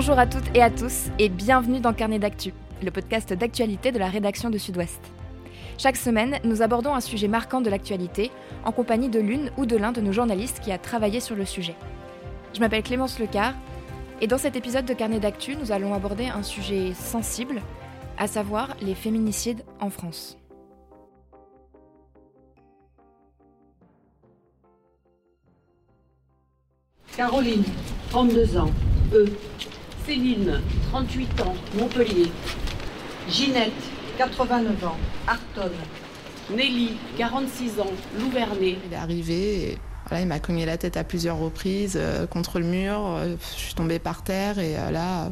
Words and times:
Bonjour 0.00 0.20
à 0.20 0.28
toutes 0.28 0.54
et 0.54 0.62
à 0.62 0.70
tous 0.70 1.08
et 1.18 1.28
bienvenue 1.28 1.80
dans 1.80 1.92
Carnet 1.92 2.20
d'actu, 2.20 2.54
le 2.84 2.92
podcast 2.92 3.32
d'actualité 3.32 3.90
de 3.90 3.98
la 3.98 4.08
rédaction 4.08 4.48
de 4.48 4.56
Sud-Ouest. 4.56 5.00
Chaque 5.76 5.96
semaine, 5.96 6.38
nous 6.44 6.62
abordons 6.62 6.94
un 6.94 7.00
sujet 7.00 7.26
marquant 7.26 7.60
de 7.60 7.68
l'actualité 7.68 8.30
en 8.64 8.70
compagnie 8.70 9.08
de 9.08 9.18
l'une 9.18 9.50
ou 9.56 9.66
de 9.66 9.76
l'un 9.76 9.90
de 9.90 10.00
nos 10.00 10.12
journalistes 10.12 10.60
qui 10.60 10.70
a 10.70 10.78
travaillé 10.78 11.18
sur 11.18 11.34
le 11.34 11.44
sujet. 11.44 11.74
Je 12.54 12.60
m'appelle 12.60 12.84
Clémence 12.84 13.18
Lecar 13.18 13.54
et 14.20 14.28
dans 14.28 14.38
cet 14.38 14.54
épisode 14.54 14.84
de 14.84 14.94
Carnet 14.94 15.18
d'actu, 15.18 15.56
nous 15.56 15.72
allons 15.72 15.92
aborder 15.92 16.26
un 16.26 16.44
sujet 16.44 16.94
sensible, 16.94 17.60
à 18.18 18.28
savoir 18.28 18.76
les 18.80 18.94
féminicides 18.94 19.64
en 19.80 19.90
France. 19.90 20.38
Caroline, 27.16 27.64
32 28.10 28.58
ans, 28.58 28.70
E. 29.12 29.26
Céline, 30.08 30.62
38 30.90 31.40
ans, 31.42 31.54
Montpellier. 31.76 32.32
Ginette, 33.28 33.72
89 34.16 34.86
ans, 34.86 34.96
Artonne. 35.26 35.70
Nelly, 36.50 36.92
46 37.18 37.78
ans, 37.78 37.92
Louvernay. 38.18 38.78
Il 38.86 38.94
est 38.94 38.96
arrivé 38.96 39.72
et 39.72 39.78
voilà, 40.08 40.22
il 40.22 40.26
m'a 40.26 40.38
cogné 40.38 40.64
la 40.64 40.78
tête 40.78 40.96
à 40.96 41.04
plusieurs 41.04 41.36
reprises 41.36 41.98
euh, 42.00 42.26
contre 42.26 42.58
le 42.58 42.64
mur. 42.64 43.04
euh, 43.04 43.36
je 43.54 43.60
suis 43.60 43.74
tombée 43.74 43.98
par 43.98 44.22
terre 44.22 44.58
et 44.58 44.78
euh, 44.78 44.90
là, 44.90 45.30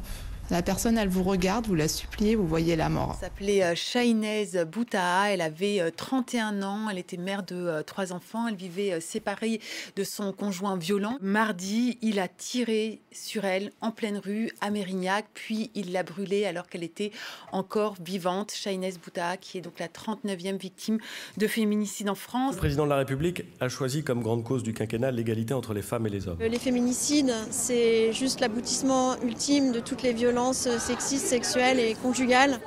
la 0.49 0.63
personne, 0.63 0.97
elle 0.97 1.09
vous 1.09 1.25
regarde, 1.25 1.67
vous 1.67 1.75
la 1.75 1.89
suppliez, 1.89 2.37
vous 2.37 2.47
voyez 2.47 2.77
la 2.77 2.89
mort. 2.89 3.17
Elle 3.17 3.27
s'appelait 3.27 3.65
euh, 3.65 3.75
Shainez 3.75 4.65
Boutaa, 4.65 5.33
elle 5.33 5.41
avait 5.41 5.81
euh, 5.81 5.91
31 5.95 6.63
ans, 6.63 6.89
elle 6.89 6.99
était 6.99 7.17
mère 7.17 7.43
de 7.43 7.57
euh, 7.57 7.83
trois 7.83 8.13
enfants, 8.13 8.47
elle 8.47 8.55
vivait 8.55 8.93
euh, 8.93 9.01
séparée 9.01 9.61
de 9.97 10.05
son 10.05 10.33
conjoint 10.33 10.77
violent. 10.77 11.17
Mardi, 11.21 11.99
il 12.01 12.21
a 12.21 12.29
tiré 12.29 13.01
sur 13.11 13.45
elle 13.45 13.73
en 13.81 13.91
pleine 13.91 14.19
rue 14.19 14.51
à 14.61 14.71
Mérignac, 14.71 15.27
puis 15.35 15.73
il 15.75 15.91
l'a 15.91 16.05
brûlée 16.05 16.45
alors 16.45 16.69
qu'elle 16.69 16.85
était 16.85 17.11
encore 17.51 17.97
vivante. 18.01 18.53
Shainez 18.53 18.95
Boutaa, 19.03 19.37
qui 19.39 19.59
est 19.59 19.63
donc 19.63 19.81
la 19.81 19.89
39e 19.89 20.59
victime 20.59 20.99
de 21.39 21.49
féminicide 21.49 22.09
en 22.09 22.15
France. 22.15 22.55
Le 22.55 22.59
président 22.59 22.85
de 22.85 22.91
la 22.91 22.99
République 22.99 23.43
a 23.61 23.69
choisi 23.69 24.05
comme 24.05 24.23
grande 24.23 24.45
cause 24.45 24.63
du 24.63 24.73
quinquennat 24.73 25.11
l'égalité 25.11 25.55
entre 25.55 25.75
les 25.75 25.83
femmes 25.83 26.07
et 26.07 26.11
les 26.11 26.29
hommes. 26.29 26.39
Les 26.39 26.59
féminicides, 26.61 27.35
c'est 27.51 28.13
juste 28.13 28.39
l'aboutissement 28.41 29.21
ultime 29.23 29.73
de 29.73 29.81
toutes 29.81 30.03
les 30.03 30.13
violences 30.13 30.36
sexistes, 30.53 31.27
sexuelles 31.27 31.81
et 31.81 31.95
conjugales. 31.95 32.61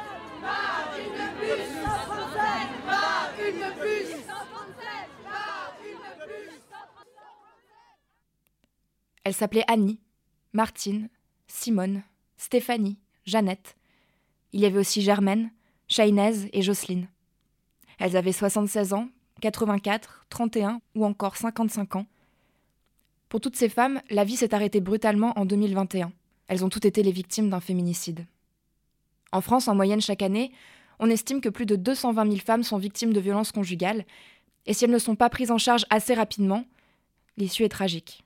Elles 9.24 9.34
s'appelaient 9.34 9.66
Annie, 9.68 10.00
Martine, 10.54 11.10
Simone, 11.48 12.02
Stéphanie, 12.38 12.98
Jeannette. 13.26 13.76
Il 14.54 14.62
y 14.62 14.66
avait 14.66 14.80
aussi 14.80 15.02
Germaine, 15.02 15.52
Shainez 15.88 16.50
et 16.52 16.64
Jocelyne. 16.64 17.08
Elles 18.00 18.18
avaient 18.18 18.32
76 18.32 18.94
ans, 18.94 19.10
84, 19.42 20.26
31 20.30 20.82
ou 20.96 21.06
encore 21.06 21.38
55 21.38 21.98
ans. 21.98 22.06
Pour 23.28 23.42
toutes 23.42 23.56
ces 23.56 23.70
femmes, 23.70 24.02
la 24.10 24.24
vie 24.24 24.38
s'est 24.38 24.56
arrêtée 24.56 24.82
brutalement 24.82 25.38
en 25.38 25.46
2021. 25.46 26.12
Elles 26.50 26.66
ont 26.66 26.70
toutes 26.70 26.86
été 26.86 27.04
les 27.04 27.12
victimes 27.12 27.50
d'un 27.50 27.60
féminicide. 27.60 28.26
En 29.32 29.40
France, 29.40 29.68
en 29.68 29.76
moyenne 29.76 30.02
chaque 30.02 30.24
année, 30.24 30.52
on 31.00 31.10
estime 31.10 31.42
que 31.42 31.48
plus 31.48 31.68
de 31.68 31.76
220 31.76 32.26
000 32.26 32.38
femmes 32.38 32.64
sont 32.64 32.80
victimes 32.80 33.14
de 33.14 33.20
violences 33.20 33.52
conjugales, 33.52 34.04
et 34.66 34.74
si 34.74 34.84
elles 34.84 34.92
ne 34.92 35.00
sont 35.00 35.16
pas 35.16 35.30
prises 35.30 35.52
en 35.52 35.60
charge 35.60 35.86
assez 35.92 36.16
rapidement, 36.16 36.66
l'issue 37.38 37.64
est 37.64 37.70
tragique. 37.70 38.24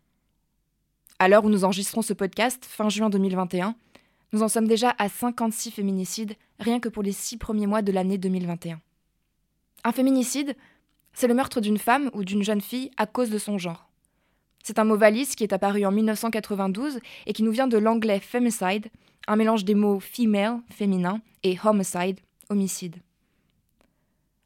À 1.20 1.28
l'heure 1.28 1.44
où 1.44 1.50
nous 1.50 1.66
enregistrons 1.66 2.02
ce 2.02 2.14
podcast, 2.14 2.66
fin 2.66 2.90
juin 2.90 3.10
2021, 3.10 3.76
nous 4.32 4.42
en 4.42 4.48
sommes 4.48 4.68
déjà 4.68 4.96
à 4.98 5.10
56 5.10 5.72
féminicides, 5.72 6.34
rien 6.60 6.80
que 6.80 6.90
pour 6.90 7.04
les 7.04 7.12
six 7.12 7.38
premiers 7.38 7.68
mois 7.68 7.82
de 7.82 7.92
l'année 7.92 8.18
2021. 8.18 8.80
Un 9.84 9.92
féminicide, 9.92 10.56
c'est 11.12 11.28
le 11.28 11.34
meurtre 11.34 11.60
d'une 11.60 11.78
femme 11.78 12.10
ou 12.14 12.24
d'une 12.24 12.42
jeune 12.42 12.62
fille 12.62 12.90
à 12.96 13.06
cause 13.06 13.30
de 13.30 13.38
son 13.38 13.58
genre. 13.58 13.90
C'est 14.64 14.80
un 14.80 14.86
mot 14.86 14.98
valise 14.98 15.36
qui 15.36 15.44
est 15.44 15.54
apparu 15.54 15.86
en 15.86 15.92
1992 15.92 17.00
et 17.26 17.34
qui 17.34 17.44
nous 17.44 17.52
vient 17.52 17.68
de 17.68 17.78
l'anglais 17.78 18.20
femicide, 18.20 18.88
un 19.28 19.36
mélange 19.36 19.66
des 19.66 19.76
mots 19.76 20.00
female, 20.00 20.60
féminin, 20.70 21.22
et 21.44 21.58
homicide, 21.64 22.20
homicide. 22.50 22.96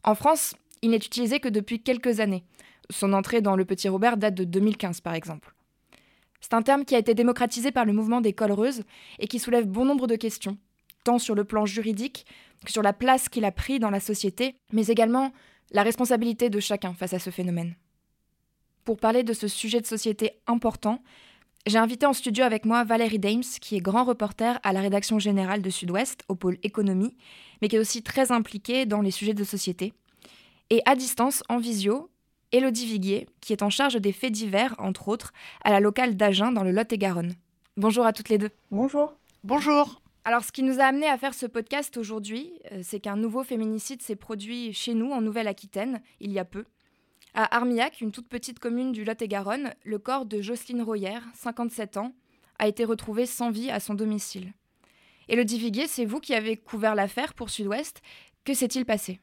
En 0.04 0.16
France, 0.16 0.56
il 0.82 0.90
n'est 0.90 0.98
utilisé 0.98 1.40
que 1.40 1.50
depuis 1.50 1.82
quelques 1.82 2.20
années. 2.20 2.44
Son 2.90 3.14
entrée 3.14 3.42
dans 3.42 3.56
le 3.56 3.66
Petit 3.66 3.90
Robert 3.90 4.18
date 4.18 4.36
de 4.36 4.44
2015 4.44 5.02
par 5.02 5.14
exemple. 5.14 5.54
C'est 6.42 6.54
un 6.54 6.62
terme 6.62 6.86
qui 6.86 6.96
a 6.96 7.00
été 7.00 7.14
démocratisé 7.14 7.72
par 7.72 7.86
le 7.86 7.94
mouvement 7.94 8.22
des 8.22 8.34
collereuses 8.34 8.84
et 9.20 9.28
qui 9.28 9.40
soulève 9.40 9.68
bon 9.68 9.86
nombre 9.86 10.08
de 10.08 10.16
questions, 10.16 10.58
tant 11.04 11.20
sur 11.20 11.36
le 11.36 11.44
plan 11.44 11.66
juridique 11.66 12.26
que 12.66 12.72
sur 12.72 12.82
la 12.82 12.94
place 12.94 13.30
qu'il 13.30 13.46
a 13.46 13.52
pris 13.52 13.80
dans 13.80 13.90
la 13.90 14.00
société, 14.00 14.56
mais 14.72 14.88
également 14.88 15.32
la 15.72 15.84
responsabilité 15.84 16.50
de 16.50 16.60
chacun 16.60 16.94
face 16.94 17.14
à 17.14 17.20
ce 17.20 17.30
phénomène. 17.30 17.76
Pour 18.88 18.96
parler 18.96 19.24
de 19.24 19.34
ce 19.34 19.50
sujet 19.50 19.82
de 19.82 19.86
société 19.86 20.40
important, 20.48 21.04
j'ai 21.66 21.78
invité 21.78 22.06
en 22.06 22.14
studio 22.14 22.46
avec 22.46 22.64
moi 22.64 22.86
Valérie 22.86 23.20
Dames, 23.20 23.44
qui 23.60 23.76
est 23.76 23.82
grand 23.82 24.06
reporter 24.06 24.62
à 24.64 24.72
la 24.72 24.80
rédaction 24.80 25.20
générale 25.20 25.62
de 25.62 25.70
Sud-Ouest, 25.70 26.24
au 26.30 26.36
pôle 26.36 26.58
économie, 26.64 27.18
mais 27.62 27.68
qui 27.68 27.76
est 27.76 27.80
aussi 27.80 28.02
très 28.02 28.32
impliquée 28.32 28.86
dans 28.86 29.02
les 29.02 29.12
sujets 29.12 29.34
de 29.34 29.44
société. 29.44 29.92
Et 30.70 30.82
à 30.86 30.96
distance, 30.96 31.44
en 31.50 31.58
visio, 31.58 32.10
Élodie 32.54 32.86
Viguier, 32.86 33.28
qui 33.42 33.52
est 33.52 33.62
en 33.62 33.70
charge 33.70 33.96
des 33.96 34.14
faits 34.14 34.32
divers, 34.32 34.74
entre 34.78 35.10
autres, 35.10 35.34
à 35.66 35.72
la 35.72 35.82
locale 35.82 36.16
d'Agen 36.16 36.54
dans 36.54 36.64
le 36.64 36.72
Lot-et-Garonne. 36.72 37.34
Bonjour 37.76 38.06
à 38.06 38.14
toutes 38.14 38.30
les 38.30 38.38
deux. 38.38 38.52
Bonjour. 38.72 39.18
Bonjour. 39.44 40.02
Alors, 40.24 40.46
ce 40.46 40.54
qui 40.54 40.64
nous 40.64 40.80
a 40.80 40.86
amené 40.86 41.08
à 41.08 41.18
faire 41.18 41.34
ce 41.34 41.46
podcast 41.46 41.98
aujourd'hui, 41.98 42.54
euh, 42.72 42.80
c'est 42.84 43.02
qu'un 43.02 43.18
nouveau 43.18 43.44
féminicide 43.44 44.02
s'est 44.02 44.16
produit 44.16 44.72
chez 44.72 44.94
nous, 44.94 45.12
en 45.12 45.20
Nouvelle-Aquitaine, 45.20 46.02
il 46.22 46.32
y 46.32 46.40
a 46.40 46.46
peu. 46.46 46.64
À 47.40 47.56
Armillac, 47.56 48.02
une 48.02 48.12
toute 48.12 48.28
petite 48.28 48.58
commune 48.58 48.92
du 48.92 49.06
Lot-et-Garonne, 49.06 49.70
le 49.86 50.00
corps 50.00 50.26
de 50.26 50.42
Jocelyne 50.42 50.82
Royer, 50.82 51.20
57 51.36 51.98
ans, 51.98 52.12
a 52.58 52.68
été 52.68 52.84
retrouvé 52.84 53.28
sans 53.28 53.52
vie 53.52 53.70
à 53.70 53.80
son 53.80 53.94
domicile. 53.94 54.54
Élodie 55.30 55.60
Viguier, 55.60 55.86
c'est 55.86 56.06
vous 56.06 56.20
qui 56.20 56.34
avez 56.34 56.58
couvert 56.58 56.96
l'affaire 56.96 57.36
pour 57.36 57.52
Sud-Ouest. 57.52 58.02
Que 58.44 58.56
s'est-il 58.56 58.86
passé? 58.86 59.22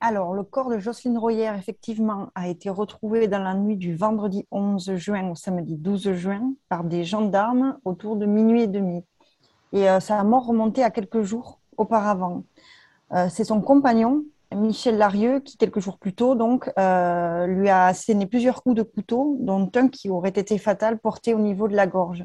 Alors, 0.00 0.32
le 0.32 0.44
corps 0.44 0.70
de 0.70 0.78
Jocelyne 0.78 1.18
Royer, 1.18 1.52
effectivement, 1.58 2.30
a 2.34 2.48
été 2.48 2.70
retrouvé 2.70 3.28
dans 3.28 3.42
la 3.42 3.52
nuit 3.52 3.76
du 3.76 3.94
vendredi 3.94 4.46
11 4.50 4.94
juin 4.94 5.28
au 5.30 5.34
samedi 5.34 5.76
12 5.76 6.12
juin 6.14 6.54
par 6.70 6.84
des 6.84 7.04
gendarmes 7.04 7.76
autour 7.84 8.16
de 8.16 8.24
minuit 8.24 8.62
et 8.62 8.66
demi. 8.66 9.04
Et 9.74 9.90
euh, 9.90 10.00
sa 10.00 10.24
mort 10.24 10.46
remontait 10.46 10.84
à 10.84 10.90
quelques 10.90 11.20
jours 11.20 11.60
auparavant. 11.76 12.44
Euh, 13.12 13.28
C'est 13.28 13.44
son 13.44 13.60
compagnon, 13.60 14.24
Michel 14.54 14.96
Larieux, 14.96 15.40
qui 15.40 15.56
quelques 15.56 15.80
jours 15.80 15.98
plus 15.98 16.14
tôt 16.14 16.34
donc, 16.34 16.70
euh, 16.78 17.46
lui 17.46 17.68
a 17.68 17.86
asséné 17.86 18.26
plusieurs 18.26 18.62
coups 18.62 18.76
de 18.76 18.82
couteau, 18.82 19.36
dont 19.40 19.70
un 19.74 19.88
qui 19.88 20.08
aurait 20.08 20.30
été 20.30 20.58
fatal 20.58 20.98
porté 20.98 21.34
au 21.34 21.38
niveau 21.38 21.68
de 21.68 21.74
la 21.74 21.86
gorge. 21.86 22.24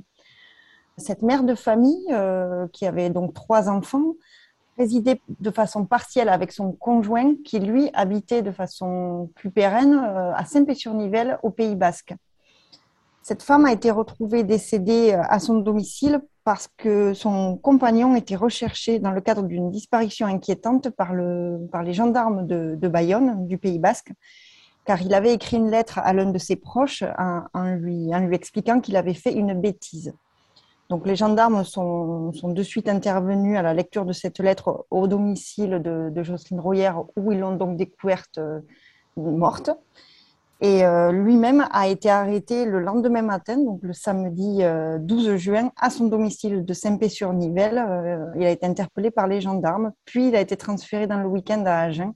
Cette 0.97 1.23
mère 1.23 1.43
de 1.43 1.55
famille, 1.55 2.05
euh, 2.11 2.67
qui 2.73 2.85
avait 2.85 3.09
donc 3.09 3.33
trois 3.33 3.69
enfants, 3.69 4.15
résidait 4.77 5.21
de 5.39 5.51
façon 5.51 5.85
partielle 5.85 6.29
avec 6.29 6.51
son 6.51 6.73
conjoint, 6.73 7.35
qui 7.43 7.59
lui 7.59 7.89
habitait 7.93 8.41
de 8.41 8.51
façon 8.51 9.29
plus 9.35 9.51
pérenne 9.51 9.95
euh, 9.95 10.33
à 10.33 10.45
Saint-Pé-sur-Nivelle, 10.45 11.39
au 11.43 11.49
Pays 11.49 11.75
Basque. 11.75 12.13
Cette 13.31 13.43
femme 13.43 13.63
a 13.63 13.71
été 13.71 13.91
retrouvée 13.91 14.43
décédée 14.43 15.13
euh, 15.13 15.21
à 15.29 15.39
son 15.39 15.59
domicile 15.59 16.19
parce 16.43 16.67
que 16.75 17.13
son 17.13 17.55
compagnon 17.55 18.13
était 18.13 18.35
recherché 18.35 18.99
dans 18.99 19.11
le 19.11 19.21
cadre 19.21 19.43
d'une 19.43 19.71
disparition 19.71 20.27
inquiétante 20.27 20.89
par, 20.89 21.13
le, 21.13 21.65
par 21.71 21.81
les 21.81 21.93
gendarmes 21.93 22.45
de, 22.45 22.87
Bayonne, 22.89 23.47
du 23.47 23.57
Pays 23.57 23.79
Basque, 23.79 24.11
car 24.83 25.01
il 25.01 25.13
avait 25.13 25.31
écrit 25.33 25.55
une 25.55 25.71
lettre 25.71 25.97
à 25.99 26.11
l'un 26.11 26.29
de 26.29 26.37
ses 26.37 26.57
proches 26.57 27.05
en, 27.17 27.75
lui, 27.75 28.13
en 28.13 28.19
lui 28.19 28.35
expliquant 28.35 28.81
qu'il 28.81 28.97
avait 28.97 29.13
fait 29.13 29.31
une 29.31 29.53
bêtise. 29.53 30.13
Donc 30.89 31.07
les 31.07 31.15
gendarmes 31.15 31.63
sont, 31.63 32.33
sont, 32.33 32.49
de 32.49 32.63
suite 32.63 32.89
intervenus 32.89 33.57
à 33.57 33.61
la 33.61 33.73
lecture 33.73 34.03
de 34.03 34.11
cette 34.11 34.39
lettre 34.39 34.87
au 34.91 35.07
domicile 35.07 35.81
de, 35.81 36.09
de 36.09 36.21
Jocelyne 36.21 36.59
Royer, 36.59 36.91
où 37.15 37.31
ils 37.31 37.39
l'ont 37.39 37.55
donc 37.55 37.77
découverte 37.77 38.39
euh, 38.39 38.59
morte. 39.15 39.69
Et 40.63 40.85
euh, 40.85 41.11
lui-même 41.11 41.67
a 41.71 41.87
été 41.87 42.07
arrêté 42.07 42.65
le 42.65 42.79
lendemain 42.79 43.23
matin, 43.23 43.57
donc 43.57 43.79
le 43.81 43.93
samedi 43.93 44.59
euh, 44.61 44.99
12 44.99 45.35
juin, 45.35 45.71
à 45.75 45.89
son 45.89 46.05
domicile 46.05 46.63
de 46.63 46.73
Saint-Pé-sur-Nivelle. 46.73 47.79
Euh, 47.79 48.25
il 48.35 48.43
a 48.43 48.51
été 48.51 48.67
interpellé 48.67 49.09
par 49.09 49.25
les 49.25 49.41
gendarmes, 49.41 49.91
puis 50.05 50.27
il 50.27 50.35
a 50.35 50.39
été 50.39 50.55
transféré 50.55 51.07
dans 51.07 51.19
le 51.19 51.27
week-end 51.27 51.63
à 51.65 51.79
Agen, 51.79 52.13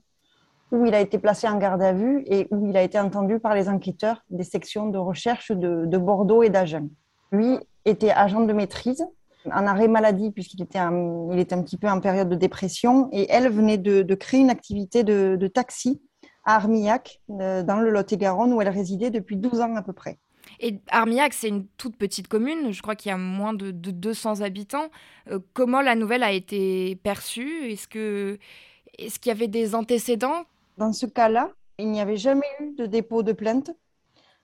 où 0.70 0.86
il 0.86 0.94
a 0.94 1.00
été 1.00 1.18
placé 1.18 1.48
en 1.48 1.58
garde 1.58 1.82
à 1.82 1.92
vue 1.92 2.22
et 2.26 2.46
où 2.52 2.68
il 2.68 2.76
a 2.76 2.82
été 2.82 3.00
entendu 3.00 3.40
par 3.40 3.52
les 3.52 3.68
enquêteurs 3.68 4.22
des 4.30 4.44
sections 4.44 4.86
de 4.90 4.98
recherche 4.98 5.50
de, 5.50 5.84
de 5.84 5.98
Bordeaux 5.98 6.44
et 6.44 6.48
d'Agen. 6.48 6.88
Lui 7.32 7.58
était 7.84 8.12
agent 8.12 8.42
de 8.42 8.52
maîtrise, 8.52 9.04
en 9.46 9.66
arrêt 9.66 9.88
maladie 9.88 10.30
puisqu'il 10.30 10.62
était, 10.62 10.78
un, 10.78 11.30
était 11.32 11.54
un 11.56 11.62
petit 11.62 11.78
peu 11.78 11.88
en 11.88 11.98
période 11.98 12.28
de 12.28 12.36
dépression, 12.36 13.08
et 13.10 13.26
elle 13.28 13.50
venait 13.50 13.78
de, 13.78 14.14
créer 14.14 14.38
une 14.38 14.50
activité 14.50 15.02
de 15.02 15.46
taxi 15.48 16.00
à 16.46 16.54
Armillac, 16.54 17.20
euh, 17.30 17.62
dans 17.62 17.76
le 17.76 17.90
Lot-et-Garonne, 17.90 18.52
où 18.52 18.62
elle 18.62 18.68
résidait 18.70 19.10
depuis 19.10 19.36
12 19.36 19.60
ans 19.60 19.76
à 19.76 19.82
peu 19.82 19.92
près. 19.92 20.18
Et 20.60 20.80
Armillac, 20.88 21.34
c'est 21.34 21.48
une 21.48 21.66
toute 21.76 21.96
petite 21.96 22.28
commune, 22.28 22.72
je 22.72 22.80
crois 22.80 22.94
qu'il 22.94 23.10
y 23.10 23.12
a 23.12 23.18
moins 23.18 23.52
de, 23.52 23.72
200 23.72 24.40
habitants. 24.40 24.88
Euh, 25.30 25.40
comment 25.52 25.82
la 25.82 25.96
nouvelle 25.96 26.22
a 26.22 26.32
été 26.32 26.96
perçue? 27.02 27.70
Est-ce 27.70 27.88
que 27.88 28.38
est-ce 28.98 29.18
qu'il 29.18 29.28
y 29.30 29.32
avait 29.34 29.48
des 29.48 29.74
antécédents? 29.74 30.44
Dans 30.78 30.92
ce 30.92 31.04
cas-là, 31.04 31.50
il 31.78 31.90
n'y 31.90 32.00
avait 32.00 32.16
jamais 32.16 32.46
eu 32.60 32.74
de 32.76 32.86
dépôt 32.86 33.22
de 33.22 33.32
plainte. 33.32 33.72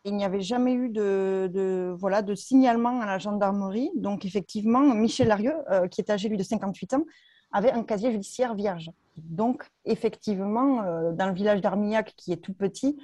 Il 0.04 0.16
n'y 0.16 0.25
avait 0.25 0.43
jamais 0.43 0.75
eu 0.75 0.88
de, 0.88 1.94
voilà, 1.96 2.22
de 2.22 2.34
signalement 2.34 3.00
à 3.00 3.06
la 3.06 3.19
gendarmerie. 3.19 3.90
Donc, 3.94 4.25
effectivement, 4.25 4.81
Michel 4.94 5.28
Larieux, 5.28 5.54
euh, 5.70 5.87
qui 5.87 6.00
est 6.00 6.10
âgé 6.10 6.28
lui 6.28 6.37
de 6.37 6.43
58 6.43 6.94
ans, 6.94 7.04
avait 7.52 7.70
un 7.70 7.84
casier 7.84 8.10
judiciaire 8.10 8.54
vierge. 8.54 8.90
Donc, 9.17 9.64
effectivement, 9.85 10.82
euh, 10.82 11.12
dans 11.12 11.26
le 11.26 11.35
village 11.35 11.61
d'Armillac, 11.61 12.14
qui 12.17 12.32
est 12.32 12.38
tout 12.38 12.55
petit, 12.55 12.99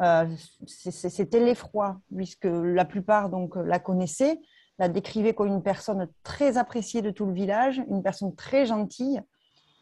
euh, 0.00 0.26
c'était 0.66 1.40
l'effroi, 1.40 2.00
puisque 2.14 2.48
la 2.50 2.84
plupart 2.84 3.30
donc, 3.30 3.54
la 3.56 3.78
connaissaient, 3.78 4.40
la 4.78 4.88
décrivaient 4.88 5.34
comme 5.34 5.48
une 5.48 5.62
personne 5.62 6.08
très 6.24 6.56
appréciée 6.58 7.02
de 7.02 7.10
tout 7.10 7.26
le 7.26 7.32
village, 7.32 7.82
une 7.88 8.02
personne 8.02 8.34
très 8.34 8.66
gentille 8.66 9.20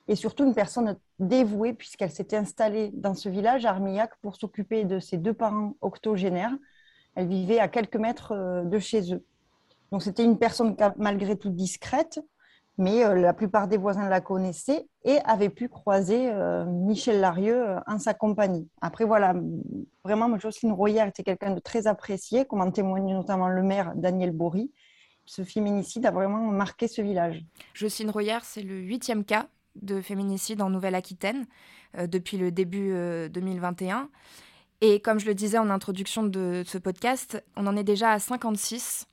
et 0.08 0.16
surtout 0.16 0.44
une 0.44 0.54
personne 0.54 0.98
dévouée, 1.18 1.72
puisqu'elle 1.72 2.10
s'était 2.10 2.36
installée 2.36 2.90
dans 2.92 3.14
ce 3.14 3.28
village, 3.28 3.64
Armillac, 3.64 4.10
pour 4.20 4.36
s'occuper 4.36 4.84
de 4.84 4.98
ses 4.98 5.16
deux 5.16 5.32
parents 5.32 5.74
octogénaires. 5.80 6.54
Elle 7.14 7.28
vivait 7.28 7.60
à 7.60 7.68
quelques 7.68 7.96
mètres 7.96 8.32
euh, 8.32 8.64
de 8.64 8.78
chez 8.78 9.14
eux. 9.14 9.24
Donc 9.90 10.02
c'était 10.02 10.24
une 10.24 10.38
personne 10.38 10.74
malgré 10.96 11.36
tout 11.36 11.50
discrète, 11.50 12.20
mais 12.78 13.04
euh, 13.04 13.14
la 13.14 13.34
plupart 13.34 13.68
des 13.68 13.76
voisins 13.76 14.08
la 14.08 14.20
connaissaient 14.20 14.86
et 15.04 15.18
avaient 15.24 15.50
pu 15.50 15.68
croiser 15.68 16.30
euh, 16.30 16.64
Michel 16.64 17.20
Larieux 17.20 17.68
euh, 17.68 17.80
en 17.86 17.98
sa 17.98 18.14
compagnie. 18.14 18.68
Après, 18.80 19.04
voilà, 19.04 19.34
vraiment, 20.04 20.38
Jocelyne 20.38 20.72
Royer 20.72 21.06
était 21.06 21.22
quelqu'un 21.22 21.54
de 21.54 21.60
très 21.60 21.86
apprécié, 21.86 22.44
comme 22.44 22.60
en 22.60 22.70
témoigne 22.70 23.12
notamment 23.12 23.48
le 23.48 23.62
maire 23.62 23.92
Daniel 23.94 24.32
Bory. 24.32 24.70
Ce 25.24 25.44
féminicide 25.44 26.06
a 26.06 26.10
vraiment 26.10 26.40
marqué 26.40 26.88
ce 26.88 27.02
village. 27.02 27.44
Jocelyne 27.74 28.10
Royer, 28.10 28.38
c'est 28.42 28.62
le 28.62 28.78
huitième 28.80 29.24
cas 29.24 29.46
de 29.76 30.00
féminicide 30.00 30.60
en 30.60 30.68
Nouvelle-Aquitaine 30.68 31.46
depuis 31.96 32.36
le 32.36 32.50
début 32.50 32.92
2021. 33.30 34.10
Et 34.80 35.00
comme 35.00 35.20
je 35.20 35.26
le 35.26 35.34
disais 35.34 35.58
en 35.58 35.70
introduction 35.70 36.24
de 36.24 36.64
ce 36.66 36.76
podcast, 36.76 37.42
on 37.56 37.68
en 37.68 37.76
est 37.76 37.84
déjà 37.84 38.10
à 38.10 38.18
56 38.18 39.06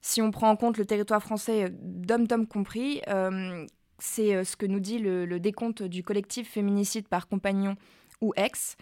si 0.00 0.22
on 0.22 0.30
prend 0.30 0.50
en 0.50 0.56
compte 0.56 0.78
le 0.78 0.86
territoire 0.86 1.22
français, 1.22 1.64
euh, 1.64 1.68
dom-tom 1.72 2.46
compris, 2.46 3.02
euh, 3.08 3.66
c'est 3.98 4.34
euh, 4.34 4.44
ce 4.44 4.56
que 4.56 4.66
nous 4.66 4.80
dit 4.80 4.98
le, 4.98 5.38
décompte 5.38 5.82
du 5.82 6.02
collectif 6.02 6.50
féminicide 6.50 7.08
par 7.08 7.28
compagnon 7.28 7.76
ou 8.20 8.32
ex. 8.36 8.76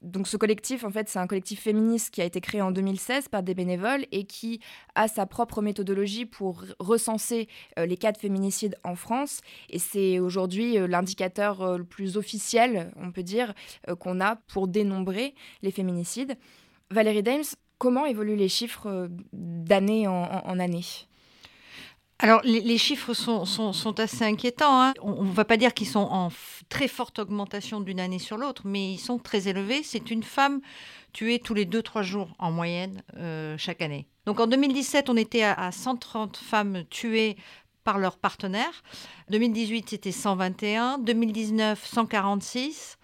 Donc 0.00 0.26
ce 0.28 0.38
collectif, 0.38 0.84
en 0.84 0.90
fait, 0.90 1.10
c'est 1.10 1.18
un 1.18 1.26
collectif 1.26 1.60
féministe 1.60 2.14
qui 2.14 2.22
a 2.22 2.24
été 2.24 2.40
créé 2.40 2.62
en 2.62 2.70
2016 2.70 3.28
par 3.28 3.42
des 3.42 3.54
bénévoles 3.54 4.06
et 4.12 4.24
qui 4.24 4.60
a 4.94 5.08
sa 5.08 5.26
propre 5.26 5.60
méthodologie 5.60 6.24
pour 6.24 6.64
recenser 6.78 7.48
les 7.76 7.98
cas 7.98 8.10
de 8.10 8.16
féminicide 8.16 8.76
en 8.82 8.94
France. 8.94 9.42
Et 9.68 9.78
c'est 9.78 10.18
aujourd'hui 10.18 10.78
l'indicateur 10.88 11.76
le 11.76 11.84
plus 11.84 12.16
officiel, 12.16 12.90
on 12.96 13.12
peut 13.12 13.22
dire, 13.22 13.52
qu'on 13.98 14.22
a 14.22 14.36
pour 14.36 14.68
dénombrer 14.68 15.34
les 15.60 15.70
féminicides. 15.70 16.38
Valérie 16.90 17.22
Dames, 17.22 17.44
Comment 17.80 18.04
évoluent 18.04 18.36
les 18.36 18.50
chiffres 18.50 18.88
euh, 18.90 19.08
d'année 19.32 20.06
en, 20.06 20.58
année? 20.58 20.84
Alors, 22.18 22.42
les, 22.44 22.76
chiffres 22.76 23.14
sont, 23.14 23.98
assez 23.98 24.22
inquiétants. 24.22 24.82
Hein. 24.82 24.92
On 25.00 25.24
ne 25.24 25.32
va 25.32 25.46
pas 25.46 25.56
dire 25.56 25.72
qu'ils 25.72 25.88
sont 25.88 26.06
en 26.10 26.28
très 26.68 26.88
forte 26.88 27.20
augmentation 27.20 27.80
d'une 27.80 27.98
année 27.98 28.18
sur 28.18 28.36
l'autre, 28.36 28.64
mais 28.66 28.92
ils 28.92 28.98
sont 28.98 29.18
très 29.18 29.48
élevés. 29.48 29.82
C'est 29.82 30.10
une 30.10 30.22
femme 30.22 30.60
tuée 31.14 31.38
tous 31.38 31.54
les 31.54 31.64
2-3 31.64 32.02
jours 32.02 32.28
en 32.38 32.50
moyenne 32.50 33.02
euh, 33.16 33.56
chaque 33.56 33.80
année. 33.80 34.06
Donc 34.26 34.40
en 34.40 34.46
2017, 34.46 35.08
on 35.08 35.16
était 35.16 35.42
à, 35.42 35.72
130 35.72 36.36
femmes 36.36 36.84
tuées 36.90 37.38
par 37.82 37.96
leur 37.96 38.18
partenaire. 38.18 38.82
2018, 39.30 39.88
c'était 39.88 40.12
121. 40.12 40.98
2019, 40.98 41.82
146. 41.82 42.98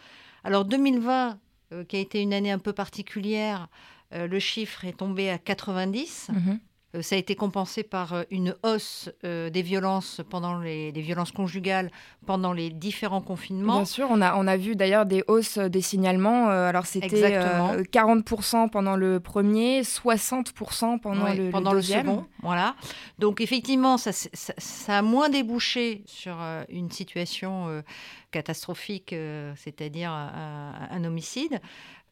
Alors 0.45 0.67
2020, 0.67 1.39
euh, 1.73 1.85
qui 1.85 1.97
a 1.97 1.99
été 1.99 2.21
une 2.21 2.35
année 2.35 2.51
un 2.51 2.59
peu 2.59 2.75
particulière, 2.75 3.69
euh, 4.13 4.27
le 4.27 4.39
chiffre 4.39 4.85
est 4.85 4.99
tombé 4.99 5.31
à 5.31 5.39
90. 5.39 6.31
Mhm. 6.33 6.61
Euh, 6.95 7.03
ça 7.03 7.17
a 7.17 7.19
été 7.19 7.35
compensé 7.35 7.83
par 7.83 8.13
euh, 8.13 8.23
une 8.31 8.55
hausse 8.63 9.11
des 9.25 9.63
violences 9.63 10.21
pendant 10.31 10.61
les, 10.61 10.93
violences 10.93 11.33
conjugales 11.33 11.91
pendant 12.27 12.53
les 12.53 12.71
différents 12.71 13.21
confinements. 13.21 13.77
Bien 13.77 13.85
sûr, 13.85 14.07
on 14.11 14.21
a, 14.23 14.37
on 14.37 14.47
a 14.47 14.57
vu 14.57 14.77
d'ailleurs 14.77 15.05
des 15.05 15.25
hausses 15.27 15.59
des 15.59 15.81
signalements. 15.81 16.49
alors 16.49 16.87
c'était 16.87 17.39
40% 17.39 18.71
pendant 18.71 18.97
le 18.97 19.19
premier, 19.19 19.83
60% 19.83 21.01
pendant, 21.01 21.33
le, 21.33 21.51
pendant 21.51 21.73
le, 21.73 21.83
second. 21.83 22.27
Voilà. 22.43 22.77
Donc 23.19 23.41
effectivement, 23.41 23.99
ça, 23.99 24.13
ça, 24.13 24.99
a 24.99 25.03
moins 25.03 25.29
débouché 25.29 26.05
sur 26.07 26.37
une 26.69 26.91
situation 26.91 27.83
catastrophique, 28.31 29.15
c'est-à-dire 29.57 30.11
un 30.11 31.05
homicide. 31.05 31.61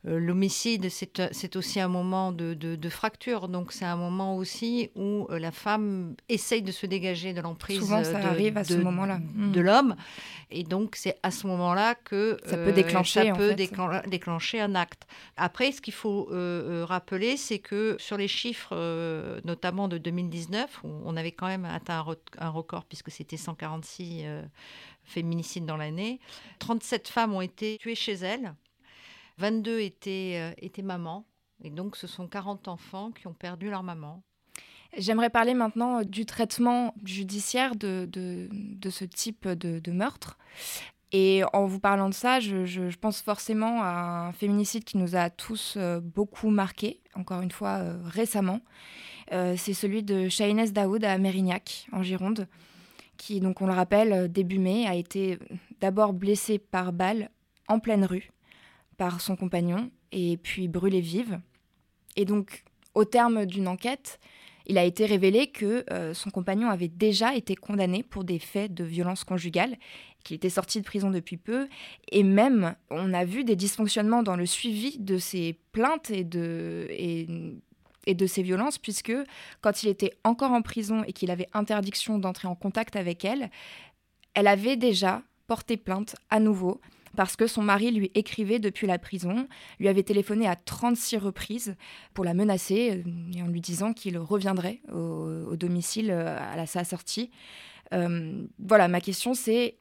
Euh, 0.07 0.19
l'homicide, 0.19 0.89
c'est 0.91 1.57
aussi 1.57 1.81
un 1.81 1.89
moment 1.89 2.31
de, 2.33 2.89
fracture. 2.89 3.49
Donc, 3.49 3.73
c'est 3.73 3.85
un 3.85 3.97
moment 3.97 4.37
aussi 4.37 4.91
où 4.95 5.27
euh, 5.31 5.39
la 5.39 5.51
femme 5.51 6.15
essaye 6.29 6.63
de 6.63 6.73
se 6.73 6.87
dégager 6.87 7.33
de 7.33 7.41
l'emprise 7.41 7.89
de, 7.89 9.53
de 9.53 9.61
l'homme. 9.61 9.97
Et 10.51 10.63
donc, 10.63 10.97
c'est 10.97 11.19
à 11.23 11.31
ce 11.31 11.47
moment-là 11.47 11.95
que 11.95 12.37
ça 12.45 12.57
peut, 12.57 12.73
déclencher, 12.73 13.29
ça 13.29 13.33
peut 13.33 13.55
déclencher 13.55 14.61
un 14.61 14.75
acte. 14.75 15.07
Après, 15.37 15.73
ce 15.73 15.81
qu'il 15.81 15.95
faut 15.95 16.29
euh, 16.31 16.85
rappeler, 16.87 17.37
c'est 17.37 17.59
que 17.59 17.97
sur 17.99 18.19
les 18.19 18.29
chiffres, 18.29 18.75
notamment 19.45 19.89
de 19.89 19.97
2019, 19.97 20.83
on 20.85 21.17
avait 21.17 21.33
quand 21.33 21.47
même 21.47 21.65
atteint 21.65 22.05
un 22.39 22.49
record 22.51 22.85
puisque 22.85 23.11
c'était 23.11 23.37
146 23.37 24.25
féminicides 25.03 25.65
dans 25.67 25.77
l'année. 25.77 26.21
37 26.59 27.09
femmes 27.09 27.35
ont 27.35 27.41
été 27.41 27.79
tuées 27.79 27.95
chez 27.95 28.15
elles 28.15 28.55
22 29.39 29.81
étaient, 29.81 30.35
euh, 30.37 30.55
étaient 30.59 30.83
mamans. 30.83 31.27
Et 31.63 31.71
donc, 31.71 31.97
ce 31.97 32.07
sont 32.07 32.29
40 32.29 32.69
enfants 32.69 33.11
qui 33.11 33.27
ont 33.27 33.33
perdu 33.35 33.71
leur 33.71 33.83
maman. 33.83 34.23
J'aimerais 34.97 35.31
parler 35.31 35.55
maintenant 35.55 36.01
euh, 36.01 36.05
du 36.05 36.27
traitement 36.27 36.95
judiciaire 37.05 37.75
de, 37.75 38.09
de, 38.11 38.91
ce 38.91 39.05
type 39.05 39.49
de, 39.49 39.91
meurtre. 39.91 40.39
Et 41.13 41.43
en 41.53 41.67
vous 41.67 41.79
parlant 41.79 42.09
de 42.09 42.15
ça, 42.15 42.41
je, 42.41 42.97
pense 42.97 43.21
forcément 43.21 43.83
à 43.83 44.29
un 44.29 44.33
féminicide 44.33 44.85
qui 44.85 44.99
nous 44.99 45.15
a 45.15 45.31
tous 45.31 45.75
euh, 45.77 46.01
beaucoup 46.01 46.51
marqué, 46.51 47.01
encore 47.15 47.41
une 47.41 47.53
fois 47.53 47.83
récemment. 48.05 48.61
c'est 49.31 49.75
celui 49.75 50.03
de 50.03 50.29
Shahinez 50.29 50.71
Daoud 50.71 51.05
à 51.05 51.19
Mérignac, 51.19 51.87
en 51.93 52.03
Gironde, 52.03 52.49
qui, 53.17 53.39
donc 53.41 53.63
on 53.63 53.67
le 53.67 53.73
rappelle, 53.73 54.31
début 54.31 54.59
mai, 54.59 54.87
a 54.87 54.97
été 54.97 55.39
d'abord 55.81 56.13
blessée 56.13 56.59
par 56.59 56.93
balle 56.93 57.31
en 57.69 57.79
pleine 57.79 58.05
rue 58.05 58.33
par 58.97 59.21
son 59.21 59.37
compagnon 59.37 59.91
et 60.13 60.37
puis 60.37 60.69
brûlée 60.69 61.01
vive. 61.01 61.41
Et 62.17 62.25
donc, 62.25 62.65
au 62.95 63.05
terme 63.05 63.47
d'une 63.47 63.69
enquête, 63.69 64.21
il 64.67 64.79
a 64.79 64.85
été 64.85 65.05
révélé 65.05 65.49
que 65.49 65.85
euh, 65.91 66.15
son 66.15 66.31
compagnon 66.31 66.71
avait 66.71 66.89
déjà 66.89 67.35
été 67.35 67.55
condamné 67.55 68.03
pour 68.03 68.25
des 68.25 68.39
faits 68.39 68.73
de 68.73 68.85
violence 68.85 69.25
conjugale, 69.25 69.77
qu'il 70.23 70.37
était 70.37 70.51
sorti 70.51 70.81
de 70.81 70.85
prison 70.87 71.11
depuis 71.11 71.37
peu, 71.37 71.69
et 72.11 72.23
même 72.23 72.75
on 72.91 73.13
a 73.13 73.25
vu 73.25 73.45
des 73.45 73.57
dysfonctionnements 73.57 74.23
dans 74.23 74.37
le 74.37 74.47
suivi 74.47 74.99
de 74.99 75.19
ses 75.19 75.59
plaintes 75.73 76.11
et 76.11 76.25
de, 76.25 76.87
et, 76.91 77.27
et 78.07 78.15
de 78.15 78.27
ses 78.27 78.43
violences, 78.43 78.79
puisque 78.79 79.13
quand 79.61 79.83
il 79.83 79.91
était 79.91 80.15
encore 80.25 80.53
en 80.53 80.63
prison 80.63 81.05
et 81.05 81.13
qu'il 81.13 81.31
avait 81.31 81.49
interdiction 81.53 82.19
d'entrer 82.19 82.49
en 82.49 82.55
contact 82.55 82.97
avec 82.97 83.25
elle, 83.25 83.51
elle 84.33 84.47
avait 84.47 84.77
déjà 84.77 85.23
porté 85.47 85.77
plainte 85.77 86.17
à 86.31 86.41
nouveau 86.41 86.81
parce 87.15 87.37
que 87.37 87.47
son 87.47 87.63
mari 87.63 87.91
lui 87.91 88.11
écrivait 88.15 88.59
depuis 88.59 88.87
la 88.87 88.99
prison, 88.99 89.49
lui 89.79 89.89
avait 89.89 90.03
téléphoné 90.03 90.47
à 90.47 90.57
36 90.57 91.19
reprises 91.19 91.77
pour 92.13 92.25
la 92.25 92.35
menacer 92.35 93.03
euh, 93.07 93.43
en 93.43 93.49
lui 93.49 93.61
disant 93.61 93.93
qu'il 93.93 94.19
reviendrait 94.19 94.81
au, 94.93 95.57
domicile 95.57 96.11
euh, 96.11 96.37
à 96.39 96.67
sa 96.67 96.85
sortie. 96.85 97.31
Euh, 97.93 98.45
voilà, 98.59 98.89
ma 98.89 99.01
question 99.01 99.35
c'est 99.35 99.77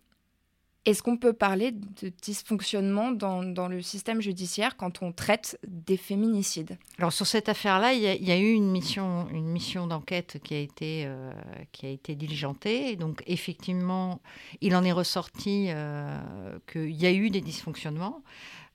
est-ce 0.86 1.02
qu'on 1.02 1.16
peut 1.16 1.32
parler 1.32 1.72
de 1.72 2.12
dysfonctionnement 2.22 3.12
dans, 3.12 3.68
le 3.70 3.82
système 3.82 4.22
judiciaire 4.22 4.76
quand 4.76 5.02
on 5.02 5.14
traite 5.14 5.58
des 5.66 5.96
féminicides? 5.96 6.78
Alors 6.98 7.14
sur 7.14 7.26
cette 7.26 7.48
affaire-là, 7.48 7.94
il 7.94 8.02
y, 8.02 8.32
a 8.32 8.38
eu 8.38 8.52
une 8.52 8.70
mission, 8.70 9.28
une 9.32 9.48
mission 9.48 9.88
d'enquête 9.88 10.40
qui 10.44 10.54
a 10.54 10.60
été 10.60 11.04
euh, 11.06 11.32
diligentée. 12.10 12.98
donc 12.98 13.24
effectivement, 13.28 14.20
il 14.60 14.76
en 14.76 14.84
est 14.84 14.92
ressorti 14.92 15.68
euh, 15.70 16.20
qu'il 16.72 16.92
y 16.92 17.06
a 17.06 17.12
eu 17.12 17.30
des 17.30 17.42
dysfonctionnements. 17.42 18.22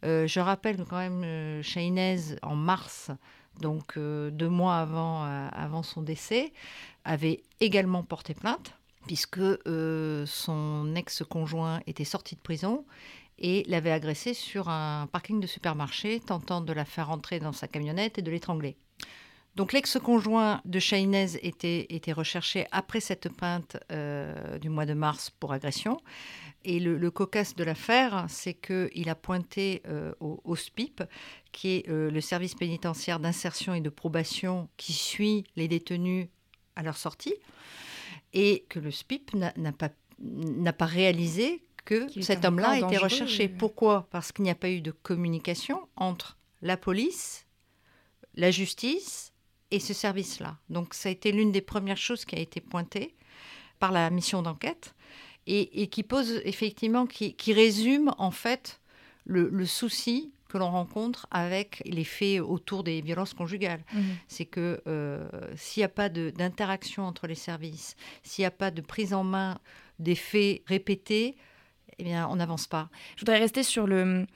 Euh, 0.05 0.27
je 0.27 0.41
rappelle 0.41 0.85
quand 0.88 0.99
même, 0.99 1.23
euh, 1.25 1.62
en 2.43 2.57
mars, 2.57 3.11
donc 3.61 3.99
deux 3.99 4.49
mois 4.49 4.77
avant 4.77 5.83
son 5.83 6.00
décès, 6.03 6.53
avait 7.05 7.43
également 7.61 8.03
porté 8.03 8.33
plainte 8.33 8.77
puisque 9.09 9.38
euh, 9.38 10.27
son 10.27 10.95
ex-conjoint 10.95 11.81
était 11.88 12.05
sorti 12.05 12.37
de 12.37 12.41
prison 12.41 12.85
et 13.38 13.65
l'avait 13.67 13.91
agressée 13.91 14.35
sur 14.35 14.69
un 14.69 15.09
parking 15.11 15.41
de 15.41 15.47
supermarché, 15.47 16.21
tentant 16.21 16.61
de 16.61 16.73
la 16.75 16.85
faire 16.85 17.09
rentrer 17.09 17.41
dans 17.41 17.53
sa 17.53 17.69
camionnette 17.69 18.19
et 18.19 18.23
de 18.23 18.31
l'étrangler. 18.31 18.77
Donc 19.57 19.73
l'ex-conjoint 19.73 20.61
de 20.67 20.79
Chahinez 20.79 21.31
était, 21.43 22.12
recherché 22.12 22.67
après 22.71 23.00
cette 23.00 23.29
plainte 23.29 23.79
euh, 23.91 24.59
du 24.59 24.69
mois 24.69 24.87
de 24.87 24.95
mars 24.95 25.31
pour 25.41 25.53
agression. 25.53 26.00
Et 26.65 26.79
le, 26.79 27.11
cocasse 27.11 27.57
de 27.57 27.65
l'affaire, 27.65 28.27
c'est 28.29 28.53
qu'il 28.53 29.09
a 29.09 29.15
pointé 29.15 29.83
euh, 29.88 30.12
au, 30.21 30.55
SPIP, 30.55 31.03
qui 31.50 31.69
est 31.71 31.88
euh, 31.88 32.11
le 32.11 32.21
service 32.21 32.55
pénitentiaire 32.55 33.21
d'insertion 33.21 33.73
et 33.73 33.81
de 33.81 33.88
probation 33.88 34.69
qui 34.77 34.93
suit 34.93 35.45
les 35.57 35.67
détenus 35.67 36.29
à 36.77 36.83
leur 36.83 36.99
sortie, 36.99 37.35
et 38.38 38.64
que 38.68 38.78
le 38.78 38.92
SPIP 38.92 39.35
n'a 39.35 39.73
pas, 39.73 39.90
pas 40.73 40.87
réalisé 40.87 41.64
que 41.85 42.07
cet 42.23 42.45
homme-là 42.45 42.71
a 42.71 42.78
été 42.78 42.97
recherché. 42.97 43.49
Pourquoi? 43.49 44.07
Parce 44.11 44.30
qu'il 44.30 44.45
n'y 44.45 44.50
a 44.50 44.54
pas 44.54 44.71
eu 44.71 44.80
de 44.80 44.92
communication 44.92 45.88
entre 45.97 46.38
la 46.62 46.76
police, 46.76 47.47
la 48.35 48.52
justice 48.52 49.33
et 49.73 49.80
ce 49.80 49.92
service-là. 49.92 50.57
Donc 50.71 50.95
ça 50.95 51.09
a 51.09 51.12
été 51.12 51.33
l'une 51.33 51.50
des 51.50 51.61
premières 51.61 51.97
choses 51.97 52.25
qui 52.25 52.37
a 52.37 52.38
été 52.38 52.61
pointée 52.61 53.16
par 53.80 53.90
la 53.90 54.09
mission 54.11 54.40
d'enquête 54.42 54.95
et, 55.47 55.88
qui 55.88 56.02
pose 56.04 56.40
effectivement, 56.45 57.07
qui, 57.07 57.52
résume 57.52 58.14
en 58.18 58.30
fait 58.30 58.80
le, 59.25 59.66
souci 59.66 60.30
que 60.49 60.59
l'on 60.59 60.71
rencontre 60.71 61.26
avec 61.31 61.83
les 61.85 62.05
faits 62.05 62.40
autour 62.40 62.85
des 62.85 63.00
violences 63.00 63.35
conjugales. 63.35 63.85
Mmh. 63.93 64.00
C'est 64.28 64.47
que 64.47 64.81
euh, 64.87 65.28
s'il 65.57 65.81
n'y 65.83 65.85
a 65.85 65.90
pas 65.90 66.09
d'interaction 66.09 67.05
entre 67.05 67.26
les 67.26 67.35
services, 67.35 67.97
s'il 68.23 68.43
n'y 68.43 68.47
a 68.47 68.50
pas 68.50 68.71
de 68.71 68.81
prise 68.81 69.12
en 69.14 69.25
main 69.25 69.59
des 69.99 70.14
faits 70.14 70.62
répétés, 70.67 71.37
eh 71.99 72.05
bien, 72.05 72.28
on 72.28 72.37
n'avance 72.37 72.67
pas. 72.67 72.88
Je 73.17 73.23
voudrais 73.23 73.38
rester 73.38 73.62
sur 73.62 73.87
le, 73.87 74.26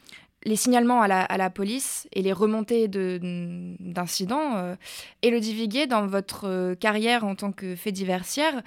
les 0.45 0.57
signalements 0.57 1.03
à 1.03 1.09
la, 1.09 1.51
police 1.51 2.09
et 2.13 2.23
les 2.23 2.33
remontées 2.33 2.89
d'incidents. 2.89 4.57
Euh, 4.57 4.75
Élodie 5.23 5.55
Viguier, 5.55 5.87
dans 5.87 6.07
votre 6.07 6.49
euh, 6.49 6.75
carrière 6.75 7.25
en 7.25 7.35
tant 7.35 7.53
que 7.53 7.77
fait 7.77 7.93
diversière, 7.93 8.63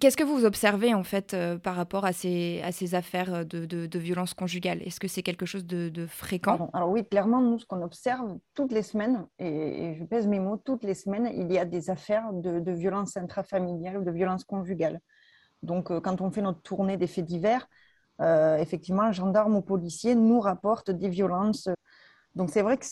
qu'est-ce 0.00 0.16
que 0.16 0.24
vous 0.24 0.44
observez 0.44 0.94
en 0.94 1.04
fait 1.04 1.34
euh, 1.34 1.58
par 1.58 1.74
rapport 1.76 2.04
à 2.04 2.12
ces, 2.12 2.62
affaires 2.92 3.44
de, 3.44 3.66
de, 3.66 3.98
violence 3.98 4.34
conjugale? 4.34 4.82
Est-ce 4.82 5.00
que 5.00 5.08
c'est 5.08 5.22
quelque 5.22 5.46
chose 5.46 5.66
de, 5.66 6.06
fréquent? 6.06 6.70
Alors, 6.72 6.90
oui, 6.90 7.04
clairement, 7.04 7.40
nous, 7.40 7.58
ce 7.58 7.66
qu'on 7.66 7.82
observe 7.82 8.38
toutes 8.54 8.72
les 8.72 8.82
semaines, 8.82 9.26
et, 9.38 9.96
je 9.98 10.04
pèse 10.04 10.26
mes 10.26 10.40
mots, 10.40 10.56
toutes 10.56 10.84
les 10.84 10.94
semaines, 10.94 11.30
il 11.34 11.52
y 11.52 11.58
a 11.58 11.64
des 11.64 11.90
affaires 11.90 12.32
de, 12.32 12.60
de 12.60 12.72
violence 12.72 13.16
intrafamiliale 13.16 13.98
ou 13.98 14.04
de 14.04 14.10
violence 14.10 14.44
conjugale. 14.44 15.00
Donc, 15.62 15.88
quand 16.00 16.20
on 16.20 16.30
fait 16.30 16.42
notre 16.42 16.62
tournée 16.62 16.96
des 16.96 17.08
faits 17.08 17.24
divers, 17.24 17.66
euh, 17.66 17.66
effectivement, 18.20 19.12
gendarmes 19.12 19.56
ou 19.56 19.62
policiers 19.62 20.14
nous 20.14 20.40
rapportent 20.40 20.90
des 20.90 21.08
violences. 21.08 21.68
Donc 22.34 22.50
c'est 22.50 22.62
vrai 22.62 22.78
que 22.78 22.86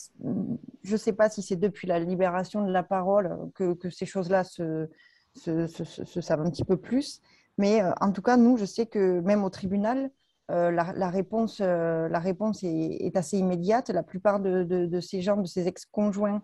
je 0.83 0.92
ne 0.92 0.97
sais 0.97 1.12
pas 1.12 1.30
si 1.30 1.40
c'est 1.40 1.56
depuis 1.56 1.87
la 1.87 2.00
libération 2.00 2.64
de 2.64 2.73
la 2.73 2.83
parole 2.83 3.50
que, 3.54 3.76
ces 3.90 4.04
choses-là 4.06 4.45
se, 4.45 4.88
savent 5.35 6.40
un 6.40 6.50
petit 6.50 6.64
peu 6.64 6.76
plus. 6.76 7.21
Mais 7.59 7.80
euh, 7.80 7.92
en 8.00 8.12
tout 8.12 8.23
cas, 8.23 8.37
nous, 8.37 8.56
je 8.56 8.64
sais 8.64 8.87
que 8.87 9.21
même 9.21 9.45
au 9.45 9.50
tribunal, 9.50 10.11
euh, 10.50 10.71
la, 10.71 11.11
réponse, 11.11 11.61
la 11.61 12.18
réponse 12.18 12.64
est, 12.64 13.16
assez 13.16 13.38
immédiate. 13.38 13.88
La 13.90 14.02
plupart 14.02 14.40
de, 14.40 15.00
ces 15.00 15.23
gens, 15.23 15.37
de 15.37 15.47
ces 15.47 15.68
ex-conjoints, 15.68 16.42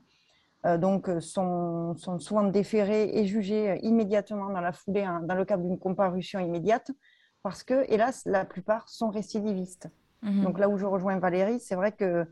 donc, 0.79 1.11
sont, 1.19 1.97
sont, 1.97 2.21
souvent 2.21 2.45
déférés 2.45 3.11
et 3.15 3.27
jugés 3.27 3.81
immédiatement 3.83 4.49
dans 4.49 4.61
la 4.61 4.73
foulée, 4.73 5.03
hein, 5.03 5.21
dans 5.25 5.35
le 5.35 5.45
cadre 5.45 5.65
d'une 5.65 5.79
comparution 5.79 6.39
immédiate 6.39 6.93
parce 7.43 7.63
que, 7.63 7.85
hélas, 7.89 8.23
la 8.27 8.45
plupart 8.45 8.89
sont 8.89 9.11
récidivistes. 9.11 9.89
Mhm. 10.23 10.45
Donc 10.45 10.59
là 10.59 10.69
où 10.69 10.79
je 10.79 10.87
rejoins 10.87 11.19
Valérie, 11.19 11.61
c'est 11.61 11.75
vrai 11.75 11.93
que 11.93 12.27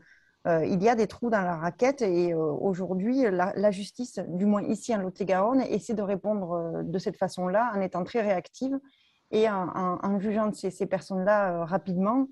euh, 0.47 0.65
il 0.65 0.81
y 0.81 0.89
a 0.89 0.95
des 0.95 1.07
trous 1.07 1.29
dans 1.29 1.41
la 1.41 1.55
raquette 1.55 2.01
et 2.01 2.33
euh, 2.33 2.37
aujourd'hui, 2.37 3.21
la, 3.29 3.71
justice, 3.71 4.19
du 4.27 4.45
moins 4.45 4.63
ici 4.63 4.95
en 4.95 4.99
Lot-et-Garonne, 4.99 5.61
essaie 5.61 5.93
de 5.93 6.01
répondre 6.01 6.53
euh, 6.53 6.83
de 6.83 6.97
cette 6.97 7.17
façon-là 7.17 7.71
en 7.75 7.81
étant 7.81 8.03
très 8.03 8.21
réactive 8.21 8.79
et 9.29 9.47
en, 9.49 10.19
jugeant 10.19 10.51
ces, 10.51 10.71
ces 10.71 10.87
personnes-là 10.87 11.63
rapidement. 11.65 12.27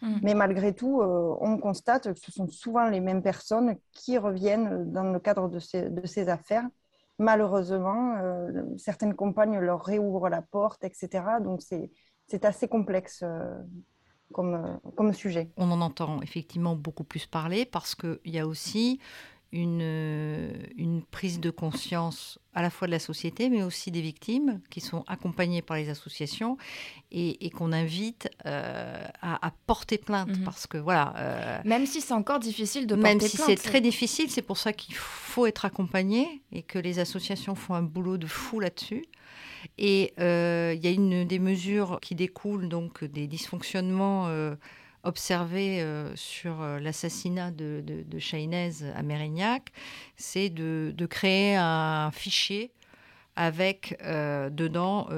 Mhm. 0.00 0.20
Mais 0.22 0.34
malgré 0.34 0.74
tout, 0.74 1.00
on 1.00 1.56
constate 1.58 2.12
que 2.12 2.18
ce 2.18 2.32
sont 2.32 2.48
souvent 2.48 2.88
les 2.88 2.98
mêmes 2.98 3.22
personnes 3.22 3.76
qui 3.92 4.18
reviennent 4.18 4.90
dans 4.90 5.04
le 5.04 5.20
cadre 5.20 5.48
de 5.48 5.60
ces, 5.60 5.88
de 5.88 6.04
ces 6.04 6.28
affaires. 6.28 6.66
Malheureusement, 7.20 8.16
certaines 8.76 9.14
compagnes 9.14 9.60
leur 9.60 9.84
réouvrent 9.84 10.28
la 10.28 10.42
porte, 10.42 10.82
etc. 10.82 11.38
Donc 11.40 11.62
c'est 11.62 11.92
c'est 12.32 12.46
assez 12.46 12.66
complexe 12.66 13.22
euh, 13.22 13.58
euh, 14.38 14.76
comme 14.96 15.12
sujet. 15.12 15.50
On 15.58 15.70
en 15.70 15.82
entend 15.82 16.22
effectivement 16.22 16.74
beaucoup 16.74 17.04
plus 17.04 17.26
parler 17.26 17.66
parce 17.66 17.94
qu'il 17.94 18.18
y 18.24 18.38
a 18.38 18.46
aussi 18.46 19.00
une, 19.52 19.80
euh, 19.82 20.50
une 20.76 21.02
prise 21.02 21.40
de 21.40 21.50
conscience 21.50 22.38
à 22.54 22.62
la 22.62 22.70
fois 22.70 22.86
de 22.86 22.92
la 22.92 22.98
société, 22.98 23.48
mais 23.48 23.62
aussi 23.62 23.90
des 23.90 24.00
victimes 24.00 24.60
qui 24.70 24.80
sont 24.80 25.04
accompagnées 25.06 25.62
par 25.62 25.76
les 25.76 25.88
associations 25.88 26.56
et, 27.10 27.50
qu'on 27.50 27.72
invite 27.72 28.28
à, 28.44 29.52
porter 29.66 29.98
plainte 29.98 30.36
mhm. 30.36 30.44
parce 30.44 30.66
que 30.66 30.76
voilà. 30.78 31.62
même 31.64 31.86
si 31.86 32.00
c'est 32.00 32.12
encore 32.12 32.40
difficile 32.40 32.86
de 32.86 32.94
porter 32.94 33.08
même 33.08 33.20
si 33.20 33.36
c'est 33.36 33.56
très 33.56 33.80
difficile, 33.80 34.30
c'est 34.30 34.42
pour 34.42 34.58
ça 34.58 34.72
qu'il 34.72 34.94
faut 34.94 35.46
être 35.46 35.64
accompagné 35.64 36.42
et 36.52 36.62
que 36.62 36.78
les 36.78 36.98
associations 36.98 37.54
font 37.54 37.74
un 37.74 37.82
boulot 37.82 38.18
de 38.18 38.26
fou 38.26 38.60
là-dessus. 38.60 39.06
Et 39.78 40.12
euh, 40.18 40.74
il 40.76 40.84
y 40.84 40.88
a 40.88 40.90
une 40.90 41.24
des 41.24 41.38
mesures 41.38 41.98
qui 42.00 42.14
découlent 42.14 42.68
donc 42.68 43.04
des 43.04 43.26
dysfonctionnements 43.26 44.28
euh, 45.04 45.08
observés 45.08 45.82
euh, 45.82 46.14
sur 46.16 46.62
l'assassinat 46.80 47.50
de, 47.50 47.82
de, 47.84 48.92
à 48.94 49.02
Mérignac, 49.02 49.72
c'est 50.16 50.48
de, 50.48 51.06
créer 51.06 51.56
un 51.56 52.10
fichier 52.12 52.70
avec 53.34 53.98
dedans 54.02 55.08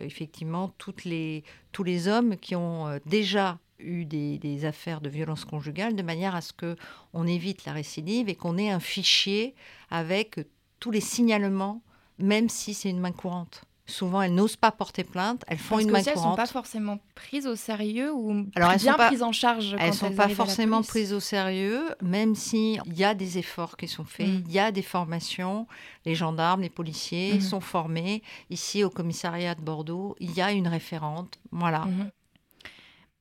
effectivement 0.00 0.72
tous 0.78 1.04
les 1.04 2.08
hommes 2.08 2.36
qui 2.36 2.54
ont 2.54 3.00
déjà 3.06 3.58
eu 3.78 4.04
des, 4.04 4.38
des, 4.38 4.64
affaires 4.64 5.00
de 5.00 5.08
violence 5.08 5.44
conjugale, 5.44 5.96
de 5.96 6.02
manière 6.02 6.34
à 6.34 6.40
ce 6.40 6.52
qu'on 6.52 7.26
évite 7.26 7.64
la 7.64 7.72
récidive 7.72 8.28
et 8.28 8.34
qu'on 8.34 8.58
ait 8.58 8.70
un 8.70 8.80
fichier 8.80 9.54
avec 9.90 10.40
tous 10.80 10.90
les 10.90 11.00
signalements, 11.00 11.82
même 12.18 12.48
si 12.48 12.74
c'est 12.74 12.90
une 12.90 13.00
main 13.00 13.12
courante 13.12 13.65
souvent 13.86 14.22
elles 14.22 14.34
n'osent 14.34 14.56
pas 14.56 14.72
porter 14.72 15.04
plainte, 15.04 15.44
elles 15.46 15.58
font 15.58 15.78
une 15.78 15.90
main 15.90 16.02
courante. 16.02 16.08
Elles 16.08 16.16
ne 16.16 16.22
sont 16.22 16.36
pas 16.36 16.46
forcément 16.46 16.98
prises 17.14 17.46
au 17.46 17.56
sérieux 17.56 18.12
ou 18.12 18.46
Alors, 18.54 18.72
elles 18.72 18.80
bien 18.80 18.92
sont 18.92 18.98
pas, 18.98 19.06
prises 19.06 19.22
en 19.22 19.32
charge. 19.32 19.76
elles 19.78 19.90
ne 19.90 19.94
sont 19.94 20.12
pas 20.12 20.28
forcément 20.28 20.82
prises 20.82 21.12
au 21.12 21.20
sérieux, 21.20 21.82
même 22.02 22.34
s'il 22.34 22.80
y 22.94 23.04
a 23.04 23.14
des 23.14 23.38
efforts 23.38 23.76
qui 23.76 23.88
sont 23.88 24.04
faits, 24.04 24.28
mm. 24.28 24.44
il 24.46 24.52
y 24.52 24.58
a 24.58 24.72
des 24.72 24.82
formations. 24.82 25.66
Les 26.04 26.14
gendarmes, 26.14 26.62
les 26.62 26.70
policiers 26.70 27.34
mm-hmm. 27.34 27.48
sont 27.48 27.60
formés. 27.60 28.22
Ici, 28.50 28.84
au 28.84 28.90
commissariat 28.90 29.54
de 29.54 29.60
Bordeaux, 29.60 30.16
il 30.20 30.32
y 30.32 30.40
a 30.40 30.52
une 30.52 30.68
référente. 30.68 31.38
Voilà. 31.50 31.84
Mm-hmm. 31.84 32.10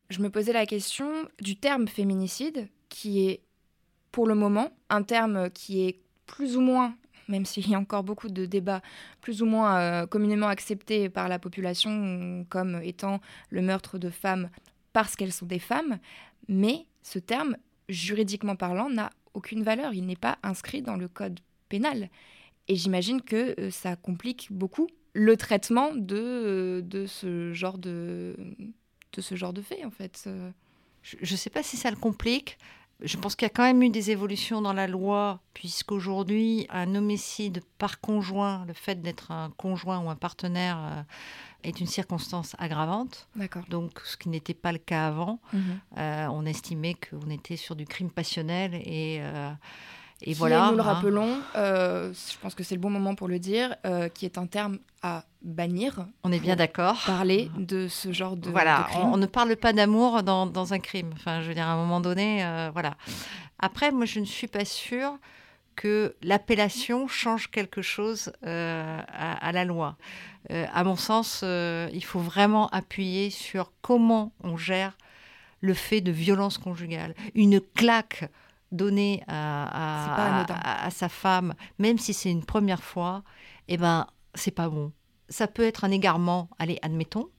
Je 0.10 0.20
me 0.22 0.30
posais 0.30 0.54
la 0.54 0.66
question 0.66 1.10
du 1.42 1.56
terme 1.58 1.88
féminicide, 1.88 2.70
qui 2.90 3.28
est 3.28 3.42
pour 4.12 4.28
le 4.28 4.36
moment 4.36 4.70
un 4.90 5.04
terme 5.04 5.50
qui 5.50 5.86
est 5.86 6.00
plus 6.26 6.58
ou 6.58 6.62
moins 6.62 6.96
même 7.27 7.46
s'il 7.46 7.70
y 7.70 7.75
a 7.75 7.79
encore 7.79 8.03
beaucoup 8.03 8.29
de 8.29 8.46
débats 8.46 8.82
plus 9.22 9.41
ou 9.41 9.46
moins 9.46 9.79
euh, 9.79 10.08
communément 10.08 10.48
acceptés 10.48 11.10
par 11.10 11.29
la 11.29 11.39
population 11.39 12.46
comme 12.50 12.82
étant 12.84 13.22
le 13.50 13.62
meurtre 13.62 13.98
de 13.98 14.10
femmes 14.10 14.50
parce 14.94 15.15
qu'elles 15.15 15.34
sont 15.34 15.46
des 15.46 15.60
femmes, 15.60 16.00
mais 16.48 16.86
ce 17.03 17.20
terme, 17.20 17.58
juridiquement 17.89 18.55
parlant, 18.55 18.89
n'a 18.89 19.10
aucune 19.34 19.63
valeur, 19.63 19.94
il 19.94 20.05
n'est 20.05 20.15
pas 20.15 20.38
inscrit 20.44 20.82
dans 20.82 20.96
le 20.96 21.08
code 21.08 21.39
pénal. 21.67 22.10
Et 22.67 22.75
j'imagine 22.75 23.22
que 23.22 23.60
euh, 23.60 23.70
ça 23.70 23.96
complique 23.96 24.48
beaucoup 24.51 24.88
le 25.13 25.38
traitement 25.38 25.94
de, 25.94 26.15
euh, 26.17 26.82
de, 26.82 27.05
ce, 27.05 27.53
genre 27.53 27.77
de, 27.77 28.36
de 29.13 29.22
ce 29.22 29.36
genre 29.36 29.53
de 29.53 29.62
fait, 29.62 29.84
en 29.86 29.91
fait. 29.91 30.29
Je 31.03 31.34
ne 31.34 31.38
sais 31.38 31.50
pas 31.50 31.62
si 31.62 31.77
ça 31.77 31.91
le 31.91 31.98
complique. 31.98 32.58
Je 33.02 33.18
pense 33.18 33.36
qu'il 33.36 33.46
y 33.46 33.52
a 33.52 33.54
quand 33.54 33.64
même 33.64 33.84
eu 33.84 33.90
des 33.90 34.12
évolutions 34.12 34.62
dans 34.62 34.74
la 34.74 34.88
loi, 34.88 35.42
puisqu'aujourd'hui, 35.54 36.66
un 36.70 36.96
homicide 36.96 37.62
par 37.78 38.00
conjoint, 38.00 38.64
le 38.68 38.74
fait 38.74 39.02
d'être 39.02 39.32
un 39.32 39.52
conjoint 39.58 40.00
ou 40.00 40.10
un 40.10 40.16
partenaire, 40.16 40.78
euh, 40.80 41.02
est 41.64 41.80
une 41.80 41.88
circonstance 41.88 42.56
aggravante. 42.58 43.28
D'accord. 43.36 43.64
Donc, 43.70 44.00
ce 44.06 44.16
qui 44.16 44.30
n'était 44.30 44.54
pas 44.54 44.72
le 44.72 44.78
cas 44.78 45.08
avant. 45.08 45.40
Mhm. 45.52 45.80
Euh, 45.98 46.28
on 46.28 46.46
estimait 46.46 46.96
qu'on 46.96 47.30
était 47.30 47.58
sur 47.58 47.75
du 47.75 47.86
crime 47.86 48.10
passionnel 48.10 48.75
et. 48.75 49.18
Euh, 49.20 49.52
et 50.22 50.34
voilà. 50.34 50.70
nous 50.72 50.78
le 50.78 50.82
hein. 50.82 50.84
rappelons, 50.84 51.38
je 51.56 52.38
pense 52.42 52.56
que 52.56 52.64
c'est 52.64 52.76
le 52.76 52.82
bon 52.82 52.90
moment 52.90 53.16
pour 53.16 53.28
le 53.28 53.40
dire, 53.40 53.76
qui 54.14 54.26
est 54.26 54.38
un 54.38 54.48
terme 54.48 54.80
à 55.06 55.24
bannir. 55.46 56.08
On 56.24 56.32
est 56.32 56.40
bien 56.40 56.56
d'accord. 56.56 57.02
Parler 57.06 57.50
de 57.58 57.88
ce 57.88 58.12
genre 58.12 58.36
de. 58.36 58.50
Voilà, 58.50 58.88
crime. 58.90 59.04
On, 59.04 59.18
ne 59.18 59.28
parle 59.28 59.56
pas 59.56 59.72
d'amour 59.72 60.24
dans, 60.24 60.48
dans, 60.48 60.74
un 60.74 60.80
crime. 60.80 61.12
Enfin, 61.14 61.42
je 61.42 61.48
veux 61.48 61.54
dire, 61.54 61.68
à 61.68 61.72
un 61.72 61.78
moment 61.78 62.02
donné, 62.02 62.44
euh, 62.44 62.70
voilà. 62.74 62.98
Après, 63.60 63.92
moi, 63.92 64.06
je 64.06 64.20
ne 64.20 64.26
suis 64.26 64.48
pas 64.48 64.66
sûre 64.66 65.18
que 65.76 66.16
l'appellation 66.22 67.08
change 67.08 67.52
quelque 67.52 67.82
chose 67.82 68.32
euh, 68.46 69.00
à, 69.08 69.52
la 69.52 69.66
loi. 69.66 69.98
Euh, 70.52 70.66
à 70.74 70.84
mon 70.84 70.96
sens, 70.96 71.44
il 71.44 72.04
faut 72.04 72.20
vraiment 72.20 72.68
appuyer 72.70 73.30
sur 73.30 73.72
comment 73.82 74.32
on 74.44 74.58
gère 74.58 74.98
le 75.62 75.74
fait 75.74 76.02
de 76.02 76.12
violence 76.12 76.58
conjugale. 76.58 77.14
Une 77.34 77.60
claque 77.62 78.30
donné 78.75 79.24
à, 79.27 80.89
sa 80.91 81.10
femme, 81.10 81.53
même 81.79 81.98
si 81.98 82.13
c'est 82.13 82.32
une 82.32 82.46
première 82.46 82.84
fois, 82.84 83.24
eh 83.67 83.77
ben, 83.77 84.08
c'est 84.34 84.51
pas 84.51 84.70
bon. 84.70 84.91
Ça 85.29 85.48
peut 85.48 85.63
être 85.63 85.84
un 85.84 85.91
égarement, 85.91 86.50
allez, 86.60 86.77
admettons, 86.82 87.29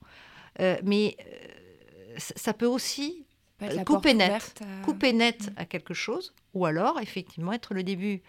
euh, 0.59 0.77
mais 0.83 1.15
euh, 1.19 2.15
ça 2.17 2.53
peut 2.53 2.65
aussi 2.65 3.25
couper 3.85 4.13
net, 4.13 4.61
couper 4.83 5.13
net 5.13 5.51
à 5.55 5.65
quelque 5.65 5.93
chose, 5.93 6.33
ou 6.53 6.65
alors 6.65 6.99
effectivement 6.99 7.53
être 7.53 7.73
le 7.73 7.83
début 7.83 8.21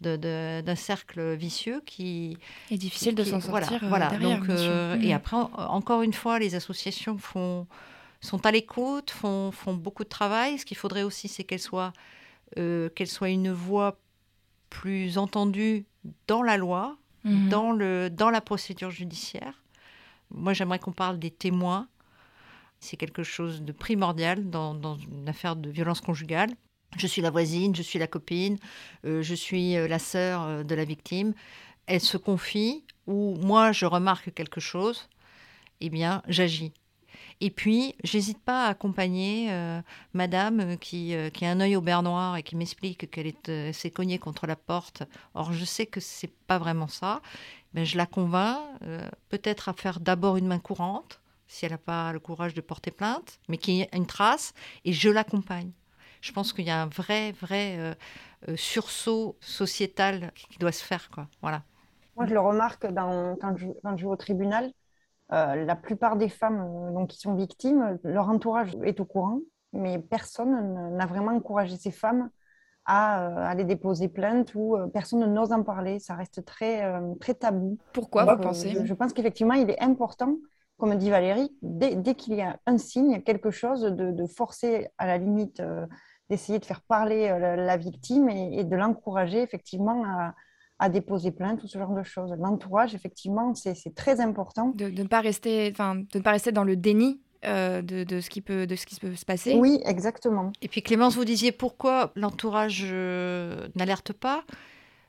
d'un 0.00 0.74
cercle 0.74 1.34
vicieux 1.34 1.80
qui 1.86 2.36
est 2.70 2.76
difficile 2.76 3.14
de 3.14 3.24
s'en 3.24 3.40
sortir. 3.40 3.80
Voilà, 3.88 4.12
euh, 4.12 4.18
donc 4.18 5.02
et 5.02 5.14
après 5.14 5.36
encore 5.36 6.02
une 6.02 6.12
fois, 6.12 6.38
les 6.38 6.54
associations 6.54 7.16
font 7.16 7.66
sont 8.20 8.44
à 8.44 8.50
l'écoute, 8.50 9.10
font, 9.10 9.52
font 9.52 9.74
beaucoup 9.74 10.04
de 10.04 10.08
travail. 10.08 10.58
Ce 10.58 10.64
qu'il 10.64 10.76
faudrait 10.76 11.02
aussi, 11.02 11.28
c'est 11.28 11.44
qu'elles 11.44 11.60
soient 11.60 11.92
qu'elle 12.54 13.08
soit 13.08 13.30
une 13.30 13.50
voix 13.50 13.98
plus 14.70 15.18
entendue 15.18 15.86
dans 16.26 16.42
la 16.42 16.56
loi, 16.56 16.96
mhm. 17.24 17.48
dans, 17.48 17.72
le, 17.72 18.10
dans 18.10 18.30
la 18.30 18.40
procédure 18.40 18.90
judiciaire. 18.90 19.62
Moi, 20.30 20.52
j'aimerais 20.52 20.78
qu'on 20.78 20.92
parle 20.92 21.18
des 21.18 21.30
témoins. 21.30 21.88
C'est 22.80 22.96
quelque 22.96 23.22
chose 23.22 23.62
de 23.62 23.72
primordial 23.72 24.50
dans, 24.50 24.74
dans, 24.74 24.96
une 24.96 25.28
affaire 25.28 25.56
de 25.56 25.70
violence 25.70 26.00
conjugale. 26.00 26.50
Je 26.96 27.06
suis 27.06 27.22
la 27.22 27.30
voisine, 27.30 27.74
je 27.74 27.82
suis 27.82 27.98
la 27.98 28.06
copine, 28.06 28.58
euh, 29.04 29.22
je 29.22 29.34
suis 29.34 29.76
euh, 29.76 29.88
la 29.88 29.98
sœur 29.98 30.42
euh, 30.42 30.62
de 30.62 30.74
la 30.74 30.84
victime. 30.84 31.34
Elle 31.86 32.00
se 32.00 32.16
confie 32.16 32.84
ou 33.06 33.36
moi 33.36 33.72
je 33.72 33.86
remarque 33.86 34.32
quelque 34.34 34.60
chose, 34.60 35.08
eh 35.80 35.90
bien 35.90 36.22
j'agis. 36.28 36.72
Et 37.40 37.50
puis, 37.50 37.94
j'hésite 38.02 38.38
pas 38.42 38.66
à 38.66 38.70
accompagner 38.70 39.52
euh, 39.52 39.82
madame 40.14 40.60
euh, 40.60 40.76
qui, 40.76 41.14
euh, 41.14 41.28
qui 41.28 41.44
a 41.44 41.50
un 41.50 41.60
œil 41.60 41.76
au 41.76 41.82
beurre 41.82 42.02
noir 42.02 42.36
et 42.36 42.42
qui 42.42 42.56
m'explique 42.56 43.10
qu'elle 43.10 43.74
s'est 43.74 43.90
cognée 43.90 44.18
contre 44.18 44.46
la 44.46 44.56
porte. 44.56 45.02
Or, 45.34 45.52
je 45.52 45.64
sais 45.64 45.84
que 45.84 46.00
c'est 46.00 46.32
pas 46.46 46.58
vraiment 46.58 46.88
ça. 46.88 47.20
Mais 47.74 47.84
je 47.84 47.98
la 47.98 48.06
convainc 48.06 48.58
peut-être 49.28 49.68
à 49.68 49.74
faire 49.74 50.00
d'abord 50.00 50.38
une 50.38 50.46
main 50.46 50.58
courante, 50.58 51.20
si 51.46 51.66
elle 51.66 51.72
n'a 51.72 51.78
pas 51.78 52.10
le 52.10 52.20
courage 52.20 52.54
de 52.54 52.62
porter 52.62 52.90
plainte, 52.90 53.38
mais 53.48 53.58
qui 53.58 53.82
ait 53.82 53.90
une 53.92 54.06
trace, 54.06 54.54
et 54.86 54.94
je 54.94 55.10
l'accompagne. 55.10 55.72
Je 56.22 56.32
pense 56.32 56.54
qu'il 56.54 56.64
y 56.64 56.70
a 56.70 56.80
un 56.80 56.86
vrai, 56.86 57.32
vrai 57.32 57.94
sursaut 58.54 59.36
sociétal 59.40 60.32
qui 60.34 60.58
doit 60.58 60.72
se 60.72 60.82
faire. 60.82 61.10
Voilà. 61.42 61.64
Moi, 62.16 62.24
je 62.26 62.32
le 62.32 62.40
remarque 62.40 62.86
quand, 62.94 63.56
je, 63.58 63.66
quand 63.82 63.96
je 63.98 64.06
vais 64.06 64.10
au 64.10 64.16
tribunal. 64.16 64.72
Euh, 65.32 65.64
la 65.64 65.74
plupart 65.74 66.16
des 66.16 66.28
femmes 66.28 66.60
euh, 66.60 66.92
donc, 66.92 67.08
qui 67.08 67.18
sont 67.18 67.34
victimes, 67.34 67.98
leur 68.04 68.28
entourage 68.28 68.76
est 68.84 69.00
au 69.00 69.04
courant, 69.04 69.40
mais 69.72 69.98
personne 69.98 70.94
n'a 70.96 71.06
vraiment 71.06 71.32
encouragé 71.32 71.76
ces 71.76 71.90
femmes 71.90 72.30
à 72.84 73.26
euh, 73.26 73.50
aller 73.50 73.64
déposer 73.64 74.06
plainte 74.06 74.54
ou 74.54 74.76
personne 74.94 75.24
n'ose 75.32 75.50
en 75.50 75.64
parler. 75.64 75.98
Ça 75.98 76.14
reste 76.14 76.44
très, 76.44 76.88
très 77.18 77.34
tabou. 77.34 77.78
Pourquoi 77.92 78.36
vous 78.36 78.40
pensez 78.40 78.76
Je, 78.84 78.94
pense 78.94 79.12
qu'effectivement, 79.12 79.54
il 79.54 79.68
est 79.68 79.82
important, 79.82 80.36
comme 80.78 80.94
dit 80.94 81.10
Valérie, 81.10 81.50
dès, 81.62 82.14
qu'il 82.14 82.34
y 82.34 82.42
a 82.42 82.60
un 82.66 82.78
signe, 82.78 83.22
quelque 83.22 83.50
chose, 83.50 83.82
de, 83.82 84.26
forcer 84.26 84.88
à 84.98 85.08
la 85.08 85.18
limite 85.18 85.60
d'essayer 86.30 86.60
de 86.60 86.64
faire 86.64 86.80
parler 86.82 87.28
la, 87.28 87.76
victime 87.76 88.28
et 88.28 88.62
de 88.62 88.76
l'encourager 88.76 89.42
effectivement 89.42 90.04
à, 90.04 90.34
à 90.78 90.88
déposer 90.88 91.30
plainte 91.30 91.62
ou 91.62 91.68
ce 91.68 91.78
genre 91.78 91.94
de 91.94 92.02
choses. 92.02 92.34
L'entourage, 92.38 92.94
effectivement, 92.94 93.54
c'est 93.54 93.94
très 93.94 94.20
important. 94.20 94.72
De, 94.74 94.88
ne 94.88 95.04
pas 95.04 95.20
rester, 95.20 95.70
de 95.70 96.18
ne 96.18 96.22
pas 96.22 96.32
rester 96.32 96.52
dans 96.52 96.64
le 96.64 96.76
déni 96.76 97.20
euh, 97.44 97.82
de, 97.82 98.02
de, 98.02 98.20
ce 98.20 98.28
qui 98.28 98.40
peut, 98.40 98.66
de 98.66 98.74
ce 98.76 98.86
qui 98.86 98.98
peut 98.98 99.14
se 99.14 99.24
passer. 99.24 99.54
Oui, 99.54 99.80
exactement. 99.84 100.52
Et 100.62 100.68
puis 100.68 100.82
Clémence, 100.82 101.14
vous 101.14 101.24
disiez 101.24 101.52
pourquoi 101.52 102.12
l'entourage 102.16 102.82
euh, 102.84 103.68
n'alerte 103.76 104.12
pas? 104.12 104.42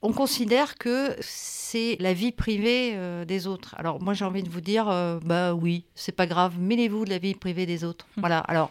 On 0.03 0.13
considère 0.13 0.77
que 0.77 1.15
c'est 1.21 1.97
la 1.99 2.13
vie 2.13 2.31
privée 2.31 2.91
euh, 2.93 3.25
des 3.25 3.47
autres. 3.47 3.73
Alors 3.79 3.99
moi 4.01 4.13
j'ai 4.13 4.25
envie 4.25 4.43
de 4.43 4.49
vous 4.49 4.61
dire, 4.61 4.85
bah 5.25 5.55
oui, 5.55 5.85
c'est 5.95 6.11
pas 6.11 6.27
grave, 6.27 6.59
mêlez-vous 6.59 7.05
de 7.05 7.09
la 7.09 7.17
vie 7.17 7.33
privée 7.33 7.65
des 7.65 7.83
autres. 7.83 8.05
Hum. 8.17 8.21
Voilà. 8.21 8.39
Alors 8.41 8.69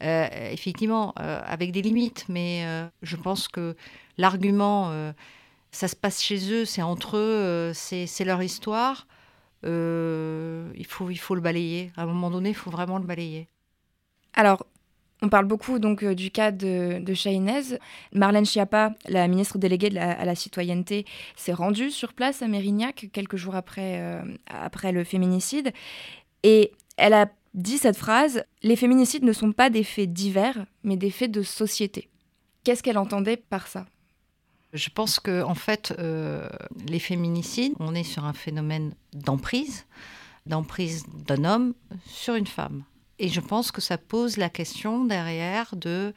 effectivement, 0.00 1.12
avec 1.16 1.72
des 1.72 1.82
limites, 1.82 2.26
mais 2.28 2.64
je 3.02 3.16
pense 3.16 3.48
que 3.48 3.74
l'argument 4.16 5.12
ça 5.70 5.88
se 5.88 5.96
passe 5.96 6.22
chez 6.22 6.52
eux, 6.52 6.64
c'est 6.64 6.82
entre 6.82 7.16
eux, 7.16 7.20
euh, 7.20 7.72
c'est 7.74 8.24
leur 8.24 8.42
histoire. 8.42 9.06
Euh, 9.64 10.70
il, 10.76 10.86
faut, 10.86 11.10
il 11.10 11.16
faut 11.16 11.34
le 11.34 11.40
balayer. 11.40 11.92
À 11.96 12.02
un 12.02 12.06
moment 12.06 12.30
donné, 12.30 12.50
il 12.50 12.54
faut 12.54 12.70
vraiment 12.70 12.98
le 12.98 13.04
balayer. 13.04 13.48
Alors, 14.34 14.64
on 15.20 15.28
parle 15.28 15.46
beaucoup 15.46 15.78
donc 15.78 16.04
euh, 16.04 16.14
du 16.14 16.30
cas 16.30 16.52
de, 16.52 17.00
de 17.00 17.78
Marlène 18.16 18.46
Schiappa, 18.46 18.94
la 19.08 19.26
ministre 19.26 19.58
déléguée 19.58 19.96
à 19.98 20.24
la 20.24 20.34
citoyenneté, 20.34 21.06
s'est 21.36 21.52
rendue 21.52 21.90
sur 21.90 22.12
place 22.12 22.40
à 22.42 22.48
Mérignac 22.48 23.08
quelques 23.12 23.36
jours 23.36 23.56
après, 23.56 24.22
après 24.46 24.92
le 24.92 25.04
féminicide. 25.04 25.72
Et 26.44 26.72
elle 26.96 27.14
a 27.14 27.28
dit 27.54 27.78
cette 27.78 27.96
phrase 27.96 28.44
Les 28.62 28.76
féminicides 28.76 29.24
ne 29.24 29.32
sont 29.32 29.52
pas 29.52 29.70
des 29.70 29.82
faits 29.82 30.12
divers, 30.12 30.66
mais 30.84 30.96
des 30.96 31.10
faits 31.10 31.32
de 31.32 31.42
société. 31.42 32.08
Qu'est-ce 32.62 32.82
qu'elle 32.82 32.98
entendait 32.98 33.36
par 33.36 33.66
ça? 33.66 33.86
Je 34.72 34.90
pense 34.90 35.20
que 35.20 35.42
en 35.42 35.54
fait, 35.54 35.94
euh, 35.98 36.48
les 36.86 36.98
féminicides, 36.98 37.74
on 37.80 37.94
est 37.94 38.04
sur 38.04 38.24
un 38.24 38.32
phénomène 38.32 38.94
d'emprise, 39.12 39.86
d'emprise 40.46 41.06
d'un 41.26 41.44
homme 41.44 41.74
sur 42.06 42.34
une 42.34 42.46
femme. 42.46 42.84
Et 43.18 43.28
je 43.28 43.40
pense 43.40 43.72
que 43.72 43.80
ça 43.80 43.98
pose 43.98 44.36
la 44.36 44.48
question 44.48 45.04
derrière 45.04 45.74
de 45.74 46.14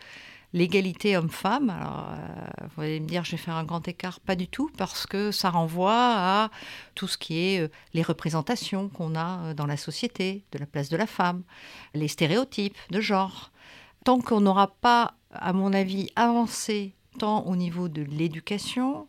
l'égalité 0.53 1.15
homme-femme. 1.15 1.69
Alors, 1.69 2.09
euh, 2.11 2.67
vous 2.75 2.83
allez 2.83 2.99
me 2.99 3.07
dire, 3.07 3.23
je 3.23 3.31
vais 3.31 3.37
faire 3.37 3.55
un 3.55 3.63
grand 3.63 3.87
écart, 3.87 4.19
pas 4.19 4.35
du 4.35 4.47
tout, 4.47 4.69
parce 4.77 5.07
que 5.07 5.31
ça 5.31 5.49
renvoie 5.49 5.95
à 5.95 6.51
tout 6.93 7.07
ce 7.07 7.17
qui 7.17 7.39
est 7.39 7.61
euh, 7.61 7.69
les 7.93 8.03
représentations 8.03 8.89
qu'on 8.89 9.15
a 9.15 9.53
dans 9.53 9.65
la 9.65 9.77
société, 9.77 10.43
de 10.51 10.59
la 10.59 10.65
place 10.65 10.89
de 10.89 10.97
la 10.97 11.07
femme, 11.07 11.43
les 11.93 12.09
stéréotypes 12.09 12.77
de 12.91 12.99
genre. 12.99 13.51
Tant 14.03 14.19
qu'on 14.19 14.41
n'aura 14.41 14.67
pas, 14.67 15.15
à 15.31 15.53
mon 15.53 15.73
avis, 15.73 16.09
avancé 16.15 16.95
tant 17.19 17.45
au 17.45 17.55
niveau 17.55 17.87
de 17.87 18.01
l'éducation, 18.01 19.07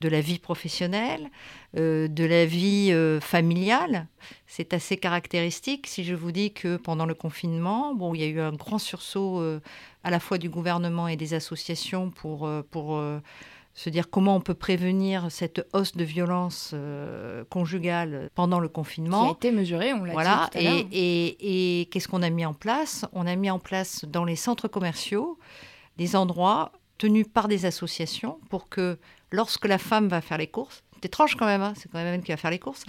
de 0.00 0.08
la 0.08 0.20
vie 0.20 0.38
professionnelle, 0.38 1.28
euh, 1.76 2.06
de 2.06 2.24
la 2.24 2.46
vie 2.46 2.92
euh, 2.92 3.20
familiale. 3.20 4.06
C'est 4.46 4.72
assez 4.72 4.96
caractéristique 4.96 5.86
si 5.88 6.04
je 6.04 6.14
vous 6.14 6.30
dis 6.30 6.52
que 6.52 6.76
pendant 6.76 7.04
le 7.04 7.14
confinement, 7.14 7.94
bon, 7.94 8.14
il 8.14 8.20
y 8.20 8.24
a 8.24 8.28
eu 8.28 8.40
un 8.40 8.52
grand 8.52 8.78
sursaut 8.78 9.40
euh, 9.40 9.60
à 10.04 10.10
la 10.10 10.20
fois 10.20 10.38
du 10.38 10.48
gouvernement 10.48 11.08
et 11.08 11.16
des 11.16 11.34
associations 11.34 12.10
pour, 12.10 12.48
pour 12.70 13.02
se 13.74 13.90
dire 13.90 14.08
comment 14.08 14.36
on 14.36 14.40
peut 14.40 14.54
prévenir 14.54 15.26
cette 15.30 15.66
hausse 15.72 15.96
de 15.96 16.04
violence 16.04 16.74
conjugale 17.50 18.30
pendant 18.34 18.60
le 18.60 18.68
confinement. 18.68 19.24
Qui 19.24 19.28
a 19.28 19.32
été 19.32 19.50
mesurée, 19.50 19.92
on 19.92 20.04
l'a 20.04 20.12
voilà. 20.12 20.48
dit. 20.52 20.60
Tout 20.60 20.66
à 20.66 20.70
et, 20.70 20.86
et, 20.92 21.80
et 21.80 21.86
qu'est-ce 21.86 22.08
qu'on 22.08 22.22
a 22.22 22.30
mis 22.30 22.46
en 22.46 22.54
place? 22.54 23.04
On 23.12 23.26
a 23.26 23.34
mis 23.36 23.50
en 23.50 23.58
place 23.58 24.04
dans 24.04 24.24
les 24.24 24.36
centres 24.36 24.68
commerciaux 24.68 25.38
des 25.96 26.14
endroits 26.14 26.72
tenue 26.98 27.24
par 27.24 27.48
des 27.48 27.64
associations 27.64 28.38
pour 28.50 28.68
que 28.68 28.98
lorsque 29.30 29.66
la 29.66 29.78
femme 29.78 30.08
va 30.08 30.20
faire 30.20 30.38
les 30.38 30.48
courses, 30.48 30.82
c'est 30.94 31.06
étrange 31.06 31.36
quand 31.36 31.46
même, 31.46 31.62
hein, 31.62 31.74
c'est 31.76 31.90
quand 31.90 31.98
même 31.98 32.14
elle 32.14 32.22
qui 32.22 32.32
va 32.32 32.36
faire 32.36 32.50
les 32.50 32.58
courses, 32.58 32.84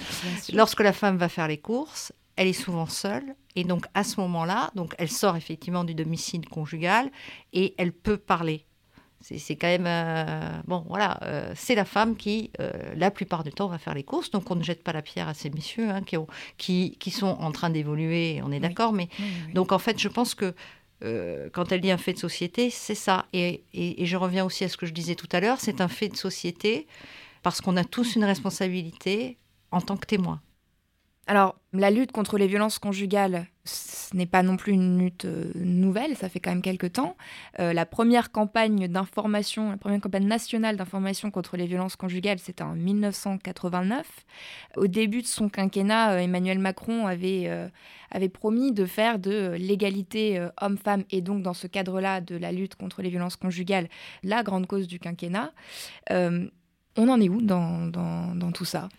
lorsque 0.51 0.81
la 0.81 0.93
femme 0.93 1.17
va 1.17 1.29
faire 1.29 1.47
les 1.47 1.59
courses, 1.59 2.11
elle 2.35 2.47
est 2.47 2.53
souvent 2.53 2.87
seule 2.87 3.35
et 3.55 3.63
donc 3.63 3.85
à 3.93 4.03
ce 4.03 4.19
moment-là, 4.21 4.71
donc 4.73 4.95
elle 4.97 5.09
sort 5.09 5.35
effectivement 5.35 5.83
du 5.83 5.93
domicile 5.93 6.47
conjugal 6.47 7.11
et 7.53 7.75
elle 7.77 7.91
peut 7.91 8.17
parler. 8.17 8.65
C'est 9.21 9.57
quand 9.57 9.67
même 9.67 9.85
euh, 9.85 10.61
bon, 10.65 10.85
voilà, 10.87 11.19
euh, 11.23 11.51
c'est 11.53 11.75
la 11.75 11.83
femme 11.83 12.15
qui, 12.15 12.51
euh, 12.61 12.71
la 12.95 13.11
plupart 13.11 13.43
du 13.43 13.51
temps, 13.51 13.67
va 13.67 13.77
faire 13.77 13.93
les 13.93 14.03
courses. 14.03 14.31
Donc 14.31 14.49
on 14.49 14.55
ne 14.55 14.63
jette 14.63 14.81
pas 14.81 14.93
la 14.93 15.01
pierre 15.01 15.27
à 15.27 15.33
ces 15.33 15.49
messieurs 15.49 15.89
hein, 15.89 16.01
qui, 16.03 16.15
ont, 16.15 16.27
qui, 16.57 16.95
qui, 16.99 17.11
sont 17.11 17.27
en 17.27 17.51
train 17.51 17.69
d'évoluer. 17.69 18.41
On 18.45 18.51
est 18.51 18.61
d'accord, 18.61 18.93
mais 18.93 19.09
donc 19.53 19.73
en 19.73 19.79
fait, 19.79 19.99
je 19.99 20.07
pense 20.07 20.35
que 20.35 20.55
euh, 21.03 21.49
quand 21.51 21.71
elle 21.71 21.81
dit 21.81 21.91
un 21.91 21.97
fait 21.97 22.13
de 22.13 22.19
société, 22.19 22.69
c'est 22.69 22.95
ça. 22.95 23.25
Et, 23.33 23.63
je 23.73 24.17
reviens 24.17 24.45
aussi 24.45 24.63
à 24.63 24.69
ce 24.69 24.77
que 24.77 24.85
je 24.85 24.93
disais 24.93 25.15
tout 25.15 25.29
à 25.31 25.39
l'heure, 25.39 25.59
c'est 25.59 25.81
un 25.81 25.87
fait 25.87 26.09
de 26.09 26.17
société 26.17 26.87
parce 27.41 27.61
qu'on 27.61 27.77
a 27.77 27.83
tous 27.83 28.15
une 28.15 28.25
responsabilité 28.25 29.37
en 29.71 29.81
tant 29.81 29.95
que 29.97 30.05
témoin. 30.05 30.41
Alors, 31.29 31.59
la 31.73 31.91
lutte 31.91 32.11
contre 32.11 32.39
les 32.39 32.47
violences 32.47 32.79
conjugales, 32.79 33.45
ce 33.63 34.17
n'est 34.17 34.25
pas 34.25 34.41
non 34.41 34.57
plus 34.57 34.73
une 34.73 34.97
lutte 34.97 35.25
euh, 35.25 35.51
nouvelle, 35.53 36.17
ça 36.17 36.27
fait 36.27 36.39
quand 36.39 36.49
même 36.49 36.63
quelques 36.63 36.93
temps. 36.93 37.15
Euh, 37.59 37.71
la 37.71 37.85
première 37.85 38.31
campagne 38.31 38.87
d'information, 38.87 39.69
la 39.69 39.77
première 39.77 40.01
campagne 40.01 40.25
nationale 40.25 40.75
d'information 40.75 41.29
contre 41.29 41.55
les 41.55 41.67
violences 41.67 41.95
conjugales, 41.95 42.39
c'était 42.39 42.63
en 42.63 42.73
1989. 42.73 44.07
Au 44.75 44.87
début 44.87 45.21
de 45.21 45.27
son 45.27 45.49
quinquennat, 45.49 46.13
euh, 46.13 46.17
Emmanuel 46.17 46.57
Macron 46.57 47.05
avait, 47.05 47.69
promis 48.33 48.71
de 48.71 48.87
faire 48.87 49.19
de 49.19 49.55
l'égalité 49.55 50.43
homme-femme 50.59 51.03
et 51.11 51.21
donc 51.21 51.43
dans 51.43 51.53
ce 51.53 51.67
cadre-là 51.67 52.21
de 52.21 52.37
la 52.37 52.51
lutte 52.51 52.73
contre 52.73 53.03
les 53.03 53.11
violences 53.11 53.35
conjugales 53.35 53.87
la 54.23 54.41
grande 54.41 54.65
cause 54.65 54.87
du 54.87 54.97
quinquennat. 54.97 55.51
on 56.09 56.49
en 56.97 57.21
est 57.21 57.29
où 57.29 57.39
dans, 57.39 57.85
dans, 57.85 58.33
dans 58.33 58.51
tout 58.51 58.65
ça? 58.65 58.89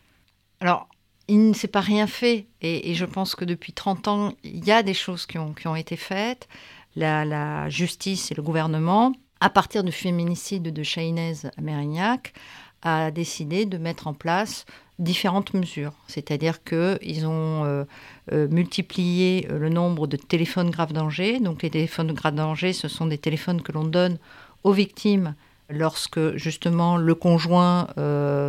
Alors, 0.60 0.88
il 1.30 1.48
ne 1.48 1.54
s'est 1.54 1.68
pas 1.68 1.80
rien 1.80 2.06
fait. 2.06 2.46
Et, 2.60 2.94
je 2.94 3.04
pense 3.04 3.34
que 3.34 3.44
depuis 3.44 3.72
30 3.72 4.08
ans, 4.08 4.32
il 4.42 4.64
y 4.64 4.72
a 4.72 4.82
des 4.82 4.94
choses 4.94 5.26
qui 5.26 5.38
ont, 5.38 5.76
été 5.76 5.96
faites. 5.96 6.48
La, 6.96 7.68
justice 7.68 8.32
et 8.32 8.34
le 8.34 8.42
gouvernement 8.42 9.12
à 9.40 9.48
partir 9.48 9.82
du 9.84 9.92
féminicide 9.92 10.64
de 10.64 10.82
Chahinez 10.82 11.32
Mérignac, 11.58 12.34
a 12.82 13.10
décidé 13.10 13.64
de 13.64 13.78
mettre 13.78 14.06
en 14.06 14.14
place 14.14 14.64
différentes 14.98 15.54
mesures. 15.54 15.92
C'est-à-dire 16.08 16.62
qu'ils 16.62 17.26
ont 17.26 17.64
euh, 17.64 17.84
euh, 18.32 18.48
multiplié 18.48 19.46
euh, 19.50 19.58
le 19.58 19.70
nombre 19.70 20.06
de 20.06 20.16
téléphones 20.16 20.70
grave 20.70 20.92
danger. 20.92 21.40
Donc 21.40 21.62
les 21.62 21.70
téléphones 21.70 22.12
grave 22.12 22.34
danger, 22.34 22.72
ce 22.72 22.88
sont 22.88 23.06
des 23.06 23.18
téléphones 23.18 23.62
que 23.62 23.72
l'on 23.72 23.84
donne 23.84 24.18
aux 24.62 24.72
victimes 24.72 25.34
lorsque 25.70 26.36
justement 26.36 26.96
le 26.96 27.14
conjoint 27.14 27.88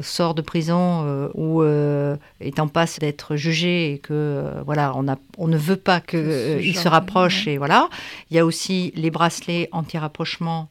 sort 0.02 0.34
de 0.34 0.42
prison 0.42 1.30
ou 1.34 1.64
est 1.64 2.60
en 2.60 2.68
passe 2.68 3.00
d'être 3.00 3.36
jugé 3.36 3.94
et 3.94 4.00
que 4.00 4.52
voilà 4.66 4.94
on, 4.96 5.08
a, 5.08 5.18
on 5.38 5.48
ne 5.48 5.58
veut 5.58 5.78
pas 5.78 6.02
qu'il 6.02 6.78
se 6.78 6.88
rapproche 6.88 7.48
et 7.48 7.58
voilà. 7.58 7.90
Il 8.30 8.38
y 8.38 8.40
a 8.40 8.46
aussi 8.46 8.92
les 8.96 9.12
bracelets 9.12 9.70
anti-rapprochement. 9.72 10.70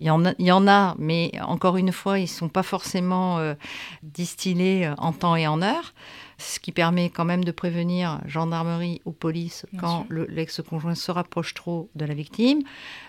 Il 0.00 0.06
y, 0.40 0.50
en 0.50 0.66
a, 0.66 0.96
mais 0.98 1.30
encore 1.42 1.76
une 1.76 1.92
fois, 1.92 2.18
ils 2.18 2.22
ne 2.22 2.26
sont 2.26 2.48
pas 2.48 2.64
forcément 2.64 3.38
euh, 3.38 3.54
distillés 4.02 4.86
euh, 4.86 4.94
en 4.98 5.12
temps 5.12 5.36
et 5.36 5.46
en 5.46 5.62
heure 5.62 5.94
ce 6.42 6.60
qui 6.60 6.72
permet 6.72 7.08
quand 7.08 7.24
même 7.24 7.44
de 7.44 7.52
prévenir 7.52 8.20
gendarmerie 8.26 9.00
ou 9.04 9.12
police 9.12 9.66
quand 9.78 10.06
l'ex-conjoint 10.10 10.94
se 10.94 11.10
rapproche 11.10 11.54
trop 11.54 11.88
de 11.94 12.04
la 12.04 12.14
victime. 12.14 12.60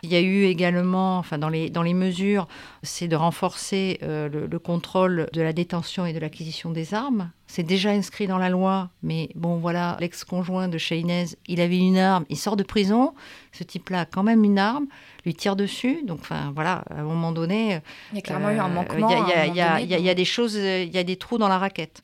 Il 0.03 0.11
y 0.11 0.15
a 0.15 0.21
eu 0.21 0.45
également, 0.45 1.17
enfin 1.17 1.37
dans 1.37 1.49
les, 1.49 1.69
dans 1.69 1.81
les 1.81 1.93
mesures, 1.93 2.47
c'est 2.83 3.07
de 3.07 3.15
renforcer 3.15 3.99
euh, 4.03 4.29
le, 4.29 4.59
contrôle 4.59 5.27
de 5.33 5.41
la 5.41 5.53
détention 5.53 6.05
et 6.05 6.13
de 6.13 6.19
l'acquisition 6.19 6.69
des 6.69 6.93
armes. 6.93 7.31
C'est 7.47 7.63
déjà 7.63 7.89
inscrit 7.89 8.27
dans 8.27 8.37
la 8.37 8.49
loi, 8.49 8.89
mais 9.01 9.29
bon 9.35 9.57
voilà, 9.57 9.97
l'ex-conjoint 9.99 10.67
de 10.67 10.77
Chahinez, 10.77 11.25
il 11.47 11.59
avait 11.59 11.77
une 11.77 11.97
arme, 11.97 12.25
il 12.29 12.37
sort 12.37 12.55
de 12.55 12.63
prison, 12.63 13.13
ce 13.51 13.63
type-là 13.63 14.01
a 14.01 14.05
quand 14.05 14.23
même 14.23 14.43
une 14.43 14.57
arme, 14.57 14.87
lui 15.25 15.35
tire 15.35 15.55
dessus, 15.55 16.03
donc 16.05 16.19
enfin 16.21 16.51
voilà, 16.55 16.83
à 16.89 17.01
un 17.01 17.03
moment 17.03 17.31
donné... 17.31 17.81
Il 18.11 18.15
y 18.15 18.19
a 18.19 18.21
clairement 18.21 18.49
eu 18.49 18.59
un 18.59 18.69
euh, 18.69 18.73
manquement. 18.73 19.09
Il 19.09 19.55
y 19.55 20.09
a 20.09 20.15
des 20.15 20.25
choses, 20.25 20.55
il 20.55 20.93
y 20.93 20.97
a 20.97 21.03
des 21.03 21.17
trous 21.17 21.37
dans 21.37 21.49
la 21.49 21.59
raquette. 21.59 22.03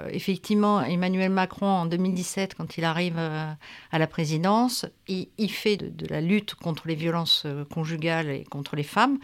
Euh, 0.00 0.08
effectivement, 0.10 0.80
Emmanuel 0.82 1.30
Macron, 1.30 1.66
en 1.66 1.86
2017, 1.86 2.54
quand 2.54 2.78
il 2.78 2.84
arrive 2.84 3.16
euh, 3.18 3.52
à 3.90 3.98
la 3.98 4.06
présidence, 4.06 4.86
il, 5.08 5.50
fait 5.50 5.76
de, 5.76 6.06
la 6.08 6.20
lutte 6.20 6.54
contre 6.54 6.88
les 6.88 6.94
violences 6.94 7.42
euh, 7.46 7.64
conjugales 7.64 8.30
et 8.30 8.44
contre 8.44 8.76
les 8.76 8.82
femmes 8.82 9.18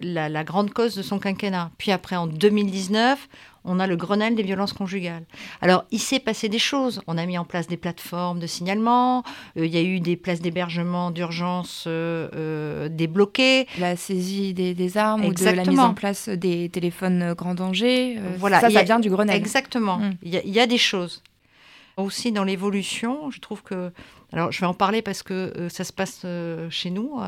la, 0.00 0.44
grande 0.44 0.72
cause 0.72 0.94
de 0.94 1.02
son 1.02 1.18
quinquennat. 1.18 1.70
Puis 1.78 1.92
après, 1.92 2.16
en 2.16 2.26
2019, 2.26 3.28
on 3.64 3.80
a 3.80 3.86
le 3.86 3.96
Grenelle 3.96 4.34
des 4.34 4.42
violences 4.42 4.72
conjugales. 4.72 5.24
Alors, 5.60 5.84
il 5.90 5.98
s'est 5.98 6.20
passé 6.20 6.48
des 6.48 6.58
choses. 6.58 7.00
On 7.06 7.16
a 7.16 7.24
mis 7.26 7.38
en 7.38 7.44
place 7.44 7.66
des 7.66 7.76
plateformes 7.76 8.38
de 8.38 8.46
signalement, 8.46 9.22
euh, 9.56 9.66
il 9.66 9.74
y 9.74 9.78
a 9.78 9.82
eu 9.82 10.00
des 10.00 10.16
places 10.16 10.40
d'hébergement 10.40 11.10
d'urgence 11.10 11.84
euh, 11.86 12.28
euh, 12.34 12.88
débloquées. 12.88 13.66
La 13.78 13.96
saisie 13.96 14.52
des, 14.52 14.96
armes 14.96 15.24
ou 15.24 15.32
de 15.32 15.44
la 15.44 15.64
mise 15.64 15.78
en 15.78 15.94
place 15.94 16.28
des 16.28 16.68
téléphones 16.68 17.34
grand 17.34 17.54
danger. 17.54 18.18
voilà, 18.38 18.60
ça, 18.60 18.70
ça 18.70 18.82
vient 18.82 19.00
du 19.00 19.10
Grenelle. 19.10 19.36
Exactement. 19.36 19.98
Mm. 19.98 20.12
Il, 20.22 20.50
y 20.50 20.60
a, 20.60 20.66
des 20.66 20.78
choses. 20.78 21.22
Aussi, 21.96 22.32
dans 22.32 22.44
l'évolution, 22.44 23.30
je 23.30 23.40
trouve 23.40 23.62
que... 23.62 23.92
Alors, 24.32 24.50
je 24.50 24.60
vais 24.60 24.66
en 24.66 24.74
parler 24.74 25.00
parce 25.00 25.22
que 25.22 25.68
ça 25.70 25.84
se 25.84 25.92
passe 25.92 26.26
chez 26.70 26.90
nous, 26.90 27.20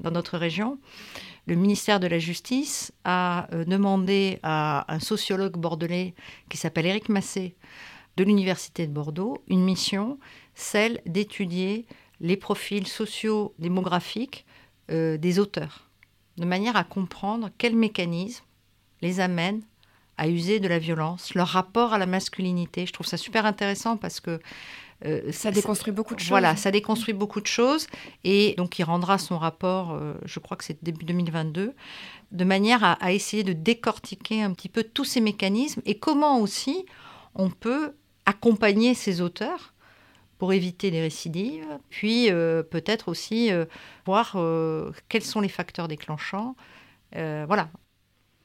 dans 0.00 0.10
notre 0.10 0.36
région 0.36 0.78
le 1.46 1.54
ministère 1.54 2.00
de 2.00 2.06
la 2.06 2.18
Justice 2.18 2.92
a 3.04 3.48
euh, 3.52 3.64
demandé 3.64 4.38
à 4.42 4.92
un 4.92 5.00
sociologue 5.00 5.56
bordelais 5.56 6.14
qui 6.48 6.56
s'appelle 6.56 6.86
Éric 6.86 7.08
Massé 7.08 7.54
de 8.16 8.24
l'Université 8.24 8.86
de 8.86 8.92
Bordeaux 8.92 9.42
une 9.48 9.64
mission, 9.64 10.18
celle 10.54 11.00
d'étudier 11.06 11.86
les 12.20 12.36
profils 12.36 12.86
sociaux-démographiques 12.86 14.44
euh, 14.90 15.16
des 15.16 15.38
auteurs, 15.38 15.88
de 16.36 16.44
manière 16.44 16.76
à 16.76 16.84
comprendre 16.84 17.50
quels 17.58 17.76
mécanismes 17.76 18.44
les 19.00 19.20
amènent 19.20 19.62
à 20.18 20.28
user 20.28 20.60
de 20.60 20.68
la 20.68 20.78
violence, 20.78 21.34
leur 21.34 21.48
rapport 21.48 21.94
à 21.94 21.98
la 21.98 22.04
masculinité. 22.04 22.84
Je 22.84 22.92
trouve 22.92 23.06
ça 23.06 23.16
super 23.16 23.46
intéressant 23.46 23.96
parce 23.96 24.20
que 24.20 24.38
euh, 25.04 25.32
ça 25.32 25.50
déconstruit 25.50 25.92
beaucoup 25.92 26.14
de 26.14 26.20
choses. 26.20 26.28
Voilà, 26.28 26.56
ça 26.56 26.70
déconstruit 26.70 27.14
beaucoup 27.14 27.40
de 27.40 27.46
choses. 27.46 27.86
Et 28.24 28.54
donc, 28.56 28.78
il 28.78 28.84
rendra 28.84 29.18
son 29.18 29.38
rapport, 29.38 29.92
euh, 29.92 30.14
je 30.24 30.38
crois 30.38 30.56
que 30.56 30.64
c'est 30.64 30.82
début 30.82 31.04
2022, 31.04 31.74
de 32.32 32.44
manière 32.44 32.84
à, 33.00 33.12
essayer 33.12 33.42
de 33.42 33.52
décortiquer 33.52 34.42
un 34.42 34.52
petit 34.52 34.68
peu 34.68 34.84
tous 34.84 35.04
ces 35.04 35.20
mécanismes 35.20 35.82
et 35.84 35.98
comment 35.98 36.38
aussi 36.38 36.86
on 37.34 37.50
peut 37.50 37.94
accompagner 38.26 38.94
ces 38.94 39.20
auteurs 39.20 39.74
pour 40.38 40.52
éviter 40.52 40.90
les 40.90 41.02
récidives, 41.02 41.66
puis 41.90 42.30
euh, 42.30 42.62
peut-être 42.62 43.08
aussi 43.08 43.50
voir 44.06 44.36
quels 45.08 45.22
sont 45.22 45.40
les 45.40 45.48
facteurs 45.48 45.88
déclenchants. 45.88 46.54
voilà. 47.12 47.68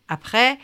Après, 0.07 0.59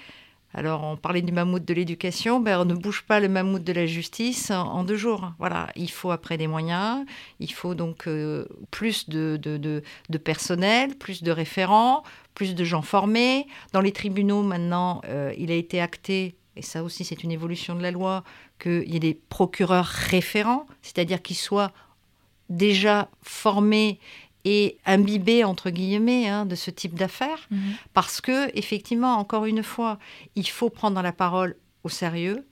alors, 0.53 0.83
on 0.83 0.97
parlait 0.97 1.21
du 1.21 1.31
mammouth 1.31 1.63
de 1.63 1.73
l'éducation, 1.73 2.41
ben, 2.41 2.59
on 2.59 2.65
ne 2.65 2.73
bouge 2.73 3.03
pas 3.03 3.21
le 3.21 3.29
mammouth 3.29 3.63
de 3.63 3.71
la 3.71 3.85
justice 3.85 4.51
en, 4.51 4.83
deux 4.83 4.97
jours. 4.97 5.31
Voilà, 5.39 5.69
il 5.77 5.89
faut 5.89 6.11
après 6.11 6.37
des 6.37 6.47
moyens, 6.47 7.05
il 7.39 7.53
faut 7.53 7.73
donc 7.73 8.07
euh, 8.07 8.45
plus 8.69 9.07
de, 9.07 9.37
de, 9.37 10.17
personnel, 10.17 10.95
plus 10.95 11.23
de 11.23 11.31
référents, 11.31 12.03
plus 12.35 12.53
de 12.53 12.63
gens 12.65 12.81
formés. 12.81 13.47
Dans 13.71 13.79
les 13.79 13.93
tribunaux, 13.93 14.43
maintenant, 14.43 15.01
euh, 15.05 15.33
il 15.37 15.51
a 15.51 15.55
été 15.55 15.79
acté, 15.79 16.35
et 16.57 16.61
ça 16.61 16.83
aussi 16.83 17.05
c'est 17.05 17.23
une 17.23 17.31
évolution 17.31 17.75
de 17.75 17.81
la 17.81 17.91
loi, 17.91 18.25
qu'il 18.59 18.91
y 18.91 18.97
ait 18.97 18.99
des 18.99 19.19
procureurs 19.29 19.85
référents, 19.85 20.67
c'est-à-dire 20.81 21.21
qu'ils 21.21 21.37
soient 21.37 21.71
déjà 22.49 23.09
formés 23.23 23.99
et 24.45 24.77
imbibé 24.85 25.43
entre 25.43 25.69
guillemets 25.69 26.27
hein, 26.27 26.45
de 26.45 26.55
ce 26.55 26.71
type 26.71 26.95
d'affaires 26.95 27.47
mhm. 27.51 27.73
parce 27.93 28.21
que 28.21 28.55
effectivement 28.57 29.15
encore 29.15 29.45
une 29.45 29.63
fois 29.63 29.99
il 30.35 30.47
faut 30.47 30.69
prendre 30.69 31.01
la 31.01 31.11
parole 31.11 31.55
au 31.83 31.89
sérieux 31.89 32.45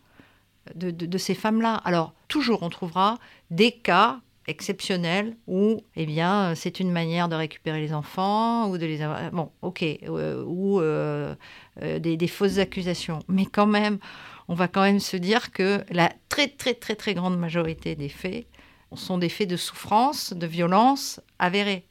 de, 0.75 1.17
ces 1.17 1.35
femmes-là. 1.35 1.75
Alors 1.75 2.13
toujours 2.27 2.63
on 2.63 2.69
trouvera 2.69 3.17
des 3.49 3.71
cas 3.71 4.19
exceptionnels 4.47 5.35
où 5.47 5.81
eh 5.95 6.05
bien 6.05 6.55
c'est 6.55 6.79
une 6.79 6.91
manière 6.91 7.29
de 7.29 7.35
récupérer 7.35 7.79
les 7.81 7.93
enfants 7.93 8.69
ou 8.69 8.77
de 8.77 8.85
les 8.85 9.01
avoir 9.03 9.29
bon 9.31 9.51
ok 9.61 9.83
euh, 9.83 10.43
ou 10.43 10.81
euh, 10.81 11.35
euh, 11.83 11.99
des, 11.99 12.17
des, 12.17 12.27
fausses 12.27 12.57
accusations 12.57 13.19
mais 13.27 13.45
quand 13.45 13.67
même 13.67 13.99
on 14.47 14.55
va 14.55 14.67
quand 14.67 14.81
même 14.81 14.99
se 14.99 15.17
dire 15.17 15.51
que 15.51 15.83
la 15.91 16.11
très 16.29 16.47
très 16.47 16.73
très 16.73 16.95
très 16.95 17.13
grande 17.13 17.37
majorité 17.37 17.95
des 17.95 18.09
faits 18.09 18.47
sont 18.95 19.17
des 19.17 19.29
faits 19.29 19.49
de 19.49 19.57
souffrance, 19.57 20.33
de 20.33 20.47
violence 20.47 21.19
avérés. 21.37 21.85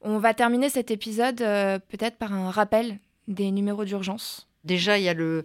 On 0.00 0.18
va 0.18 0.34
terminer 0.34 0.68
cet 0.68 0.90
épisode 0.90 1.40
euh, 1.40 1.78
peut-être 1.78 2.18
par 2.18 2.32
un 2.32 2.50
rappel 2.50 2.98
des 3.28 3.50
numéros 3.50 3.84
d'urgence. 3.84 4.48
Déjà, 4.64 4.98
il 4.98 5.04
y 5.04 5.08
a 5.08 5.14
le 5.14 5.44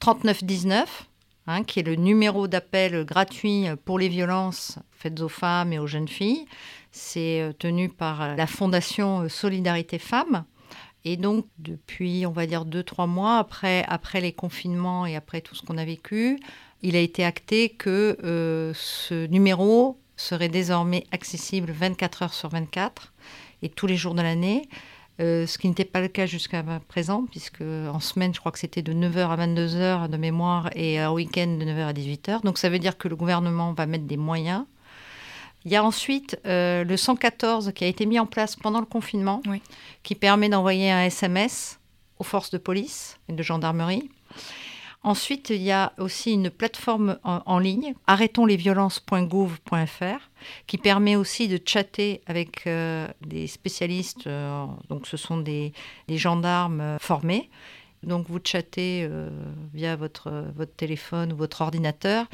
3919, 0.00 1.06
hein, 1.46 1.62
qui 1.64 1.80
est 1.80 1.82
le 1.82 1.94
numéro 1.94 2.48
d'appel 2.48 3.04
gratuit 3.04 3.66
pour 3.84 3.98
les 3.98 4.08
violences 4.08 4.78
faites 4.92 5.20
aux 5.20 5.28
femmes 5.28 5.72
et 5.72 5.78
aux 5.78 5.86
jeunes 5.86 6.08
filles. 6.08 6.46
C'est 6.90 7.42
euh, 7.42 7.52
tenu 7.52 7.88
par 7.88 8.36
la 8.36 8.46
Fondation 8.46 9.28
Solidarité 9.28 9.98
Femmes. 9.98 10.44
Et 11.04 11.16
donc, 11.16 11.46
depuis, 11.58 12.26
on 12.26 12.32
va 12.32 12.46
dire, 12.46 12.64
deux, 12.64 12.82
trois 12.82 13.06
mois 13.06 13.38
après, 13.38 13.84
après 13.88 14.20
les 14.20 14.32
confinements 14.32 15.06
et 15.06 15.16
après 15.16 15.40
tout 15.40 15.54
ce 15.54 15.62
qu'on 15.62 15.78
a 15.78 15.84
vécu, 15.84 16.38
il 16.82 16.96
a 16.96 17.00
été 17.00 17.24
acté 17.24 17.70
que 17.70 18.16
euh, 18.22 18.72
ce 18.74 19.26
numéro 19.26 19.98
serait 20.16 20.48
désormais 20.48 21.04
accessible 21.12 21.70
24 21.70 22.22
heures 22.22 22.34
sur 22.34 22.48
24 22.48 23.12
et 23.62 23.68
tous 23.68 23.86
les 23.86 23.96
jours 23.96 24.14
de 24.14 24.22
l'année. 24.22 24.68
Euh, 25.20 25.46
ce 25.46 25.58
qui 25.58 25.66
n'était 25.66 25.84
pas 25.84 26.00
le 26.00 26.06
cas 26.06 26.26
jusqu'à 26.26 26.62
présent, 26.86 27.24
puisque 27.28 27.62
en 27.62 27.98
semaine, 27.98 28.32
je 28.32 28.38
crois 28.38 28.52
que 28.52 28.58
c'était 28.58 28.82
de 28.82 28.92
9h 28.92 29.28
à 29.30 29.36
22h 29.36 30.08
de 30.08 30.16
mémoire 30.16 30.70
et 30.76 31.02
en 31.04 31.12
week-end 31.12 31.56
de 31.58 31.64
9h 31.64 31.88
à 31.88 31.92
18h. 31.92 32.42
Donc 32.42 32.58
ça 32.58 32.68
veut 32.68 32.78
dire 32.78 32.96
que 32.96 33.08
le 33.08 33.16
gouvernement 33.16 33.72
va 33.72 33.86
mettre 33.86 34.04
des 34.04 34.16
moyens. 34.16 34.64
Il 35.64 35.72
y 35.72 35.76
a 35.76 35.82
ensuite 35.82 36.38
euh, 36.46 36.84
le 36.84 36.96
114 36.96 37.72
qui 37.74 37.82
a 37.82 37.88
été 37.88 38.06
mis 38.06 38.20
en 38.20 38.26
place 38.26 38.54
pendant 38.54 38.78
le 38.78 38.86
confinement, 38.86 39.42
qui 40.04 40.14
permet 40.14 40.48
d'envoyer 40.48 40.92
un 40.92 41.02
SMS 41.02 41.80
aux 42.20 42.24
forces 42.24 42.50
de 42.50 42.58
police 42.58 43.18
et 43.28 43.32
de 43.32 43.42
gendarmerie 43.42 44.08
Ensuite, 45.04 45.50
il 45.50 45.62
y 45.62 45.70
a 45.70 45.92
aussi 45.98 46.32
une 46.32 46.50
plateforme 46.50 47.20
en, 47.22 47.60
ligne, 47.60 47.94
arrêtonslesviolences.gouv.fr, 48.08 50.30
qui 50.66 50.76
permet 50.76 51.14
aussi 51.14 51.46
de 51.46 51.60
chatter 51.64 52.20
avec 52.26 52.66
euh, 52.66 53.06
des 53.24 53.46
spécialistes. 53.46 54.26
Euh, 54.26 54.66
donc, 54.88 55.06
ce 55.06 55.16
sont 55.16 55.38
des, 55.38 55.72
gendarmes 56.08 56.80
euh, 56.80 56.98
formés. 56.98 57.48
Donc, 58.02 58.26
vous 58.28 58.40
chattez 58.42 59.08
via 59.74 59.94
votre, 59.96 60.52
votre 60.54 60.74
téléphone 60.74 61.32
ou 61.32 61.36
votre 61.36 61.62
ordinateur 61.62 62.26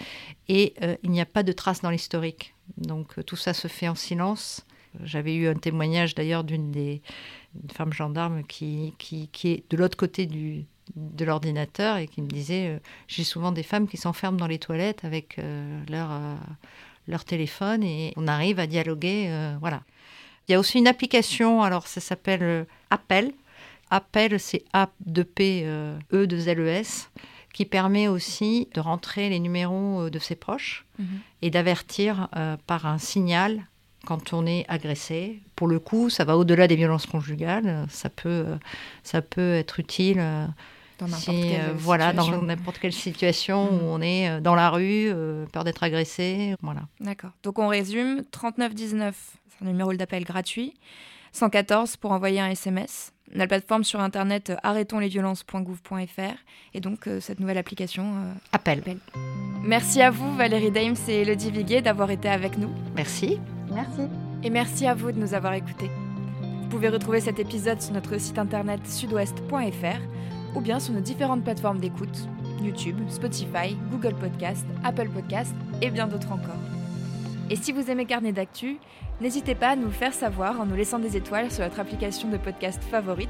et 0.46 0.74
il 1.02 1.10
n'y 1.10 1.22
a 1.22 1.26
pas 1.26 1.42
de 1.42 1.52
traces 1.52 1.80
dans 1.80 1.88
l'historique. 1.88 2.54
Donc, 2.76 3.24
tout 3.24 3.36
ça 3.36 3.54
se 3.54 3.66
fait 3.66 3.88
en 3.88 3.94
silence. 3.94 4.66
J'avais 5.02 5.34
eu 5.34 5.48
un 5.48 5.54
témoignage 5.54 6.14
d'ailleurs 6.14 6.44
d'une 6.44 6.70
des 6.70 7.00
femmes 7.72 7.94
gendarmes 7.94 8.44
qui, 8.44 8.92
qui, 8.98 9.28
qui 9.28 9.52
est 9.52 9.64
de 9.70 9.78
l'autre 9.78 9.96
côté 9.96 10.26
du, 10.26 10.66
de 10.96 11.24
l'ordinateur 11.24 11.96
et 11.96 12.06
qui 12.06 12.20
me 12.22 12.28
disait 12.28 12.68
euh, 12.68 12.78
j'ai 13.08 13.24
souvent 13.24 13.52
des 13.52 13.62
femmes 13.62 13.88
qui 13.88 13.96
s'enferment 13.96 14.36
dans 14.38 14.46
les 14.46 14.58
toilettes 14.58 15.04
avec 15.04 15.38
euh, 15.38 15.80
leur, 15.88 16.10
euh, 16.12 16.34
leur 17.08 17.24
téléphone 17.24 17.82
et 17.82 18.12
on 18.16 18.28
arrive 18.28 18.58
à 18.58 18.66
dialoguer 18.66 19.30
voilà 19.60 19.82
Il 20.48 20.52
y 20.52 20.54
a 20.54 20.58
aussi 20.58 20.78
une 20.78 20.88
application, 20.88 21.62
alors 21.62 21.86
ça 21.86 22.00
s'appelle 22.00 22.66
Appel. 22.90 23.32
Appel, 23.90 24.38
c'est 24.38 24.64
A 24.72 24.88
de 25.06 25.22
P 25.22 25.64
E 26.12 26.26
de 26.26 26.48
L 26.48 26.60
E 26.60 26.68
S, 26.68 27.10
qui 27.52 27.64
permet 27.64 28.08
aussi 28.08 28.68
de 28.74 28.80
rentrer 28.80 29.30
les 29.30 29.40
numéros 29.40 30.10
de 30.10 30.18
ses 30.18 30.36
proches 30.36 30.84
Mhm. 30.98 31.18
et 31.42 31.50
d'avertir 31.50 32.28
par 32.66 32.86
un 32.86 32.98
signal 32.98 33.66
quand 34.04 34.32
on 34.32 34.46
est 34.46 34.64
agressé. 34.68 35.40
Pour 35.56 35.66
le 35.68 35.78
coup, 35.78 36.10
ça 36.10 36.24
va 36.24 36.36
au-delà 36.36 36.66
des 36.68 36.76
violences 36.76 37.06
conjugales. 37.06 37.86
Ça 37.88 38.08
peut, 38.10 38.28
euh, 38.28 38.56
ça 39.02 39.22
peut 39.22 39.54
être 39.54 39.80
utile. 39.80 40.18
euh, 40.20 40.46
Dans 40.98 41.06
n'importe 41.06 41.22
si, 41.22 41.48
quelle 41.50 41.60
euh, 41.70 41.74
voilà, 41.76 42.12
dans 42.12 42.22
situation. 42.22 42.46
n'importe 42.46 42.78
quelle 42.78 42.92
situation 42.92 43.64
où 43.72 43.80
on 43.84 44.00
est 44.00 44.40
dans 44.40 44.54
la 44.54 44.70
rue, 44.70 45.12
peur 45.52 45.64
d'être 45.64 45.82
agressé, 45.82 46.54
voilà. 46.62 46.82
D'accord. 47.00 47.30
Donc 47.42 47.58
on 47.58 47.68
résume 47.68 48.22
3919, 48.30 49.16
c'est 49.48 49.64
un 49.64 49.68
numéro 49.68 49.92
d'appel 49.94 50.24
gratuit. 50.24 50.74
114 51.32 51.96
pour 51.96 52.12
envoyer 52.12 52.40
un 52.40 52.50
SMS. 52.50 53.12
La 53.32 53.46
plateforme 53.46 53.84
sur 53.84 54.00
internet 54.00 54.50
euh, 54.50 54.56
arrêtonslesviolences.gouv.fr 54.62 56.34
et 56.74 56.80
donc 56.80 57.06
euh, 57.06 57.20
cette 57.20 57.40
nouvelle 57.40 57.58
application. 57.58 58.04
euh, 58.16 58.32
Appel. 58.52 58.82
Merci 59.62 60.02
à 60.02 60.10
vous 60.10 60.34
Valérie 60.36 60.70
Dames 60.70 60.94
et 61.08 61.22
Elodie 61.22 61.50
Viguier 61.50 61.80
d'avoir 61.82 62.10
été 62.10 62.28
avec 62.28 62.58
nous. 62.58 62.70
Merci. 62.94 63.40
Merci. 63.72 64.02
Et 64.42 64.50
merci 64.50 64.86
à 64.86 64.94
vous 64.94 65.10
de 65.10 65.18
nous 65.18 65.32
avoir 65.34 65.54
écoutés. 65.54 65.90
Vous 66.60 66.68
pouvez 66.68 66.88
retrouver 66.90 67.20
cet 67.20 67.38
épisode 67.38 67.80
sur 67.80 67.94
notre 67.94 68.18
site 68.18 68.38
internet 68.38 68.86
sudouest.fr 68.86 70.00
ou 70.54 70.60
bien 70.60 70.78
sur 70.78 70.92
nos 70.92 71.00
différentes 71.00 71.42
plateformes 71.44 71.78
d'écoute 71.78 72.28
YouTube, 72.62 72.98
Spotify, 73.08 73.76
Google 73.90 74.14
Podcast, 74.14 74.66
Apple 74.84 75.08
Podcast 75.08 75.54
et 75.82 75.90
bien 75.90 76.06
d'autres 76.06 76.30
encore. 76.32 76.58
Et 77.50 77.56
si 77.56 77.72
vous 77.72 77.90
aimez 77.90 78.06
Carnet 78.06 78.32
d'actu, 78.32 78.78
n'hésitez 79.20 79.54
pas 79.54 79.70
à 79.70 79.76
nous 79.76 79.90
faire 79.90 80.14
savoir 80.14 80.60
en 80.60 80.66
nous 80.66 80.76
laissant 80.76 80.98
des 80.98 81.16
étoiles 81.16 81.50
sur 81.50 81.64
votre 81.64 81.78
application 81.78 82.30
de 82.30 82.38
podcast 82.38 82.82
favorite 82.84 83.28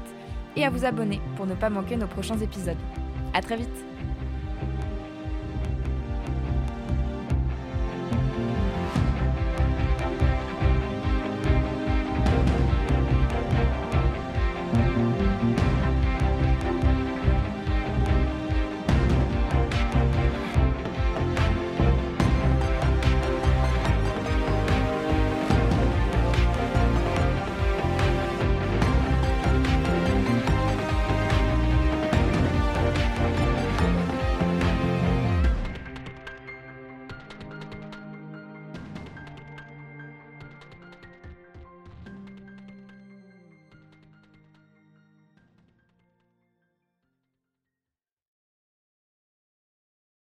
et 0.55 0.63
à 0.63 0.69
vous 0.69 0.85
abonner 0.85 1.19
pour 1.35 1.45
ne 1.45 1.53
pas 1.53 1.69
manquer 1.69 1.97
nos 1.97 2.07
prochains 2.07 2.39
épisodes. 2.39 2.77
À 3.33 3.41
très 3.41 3.57
vite 3.57 3.85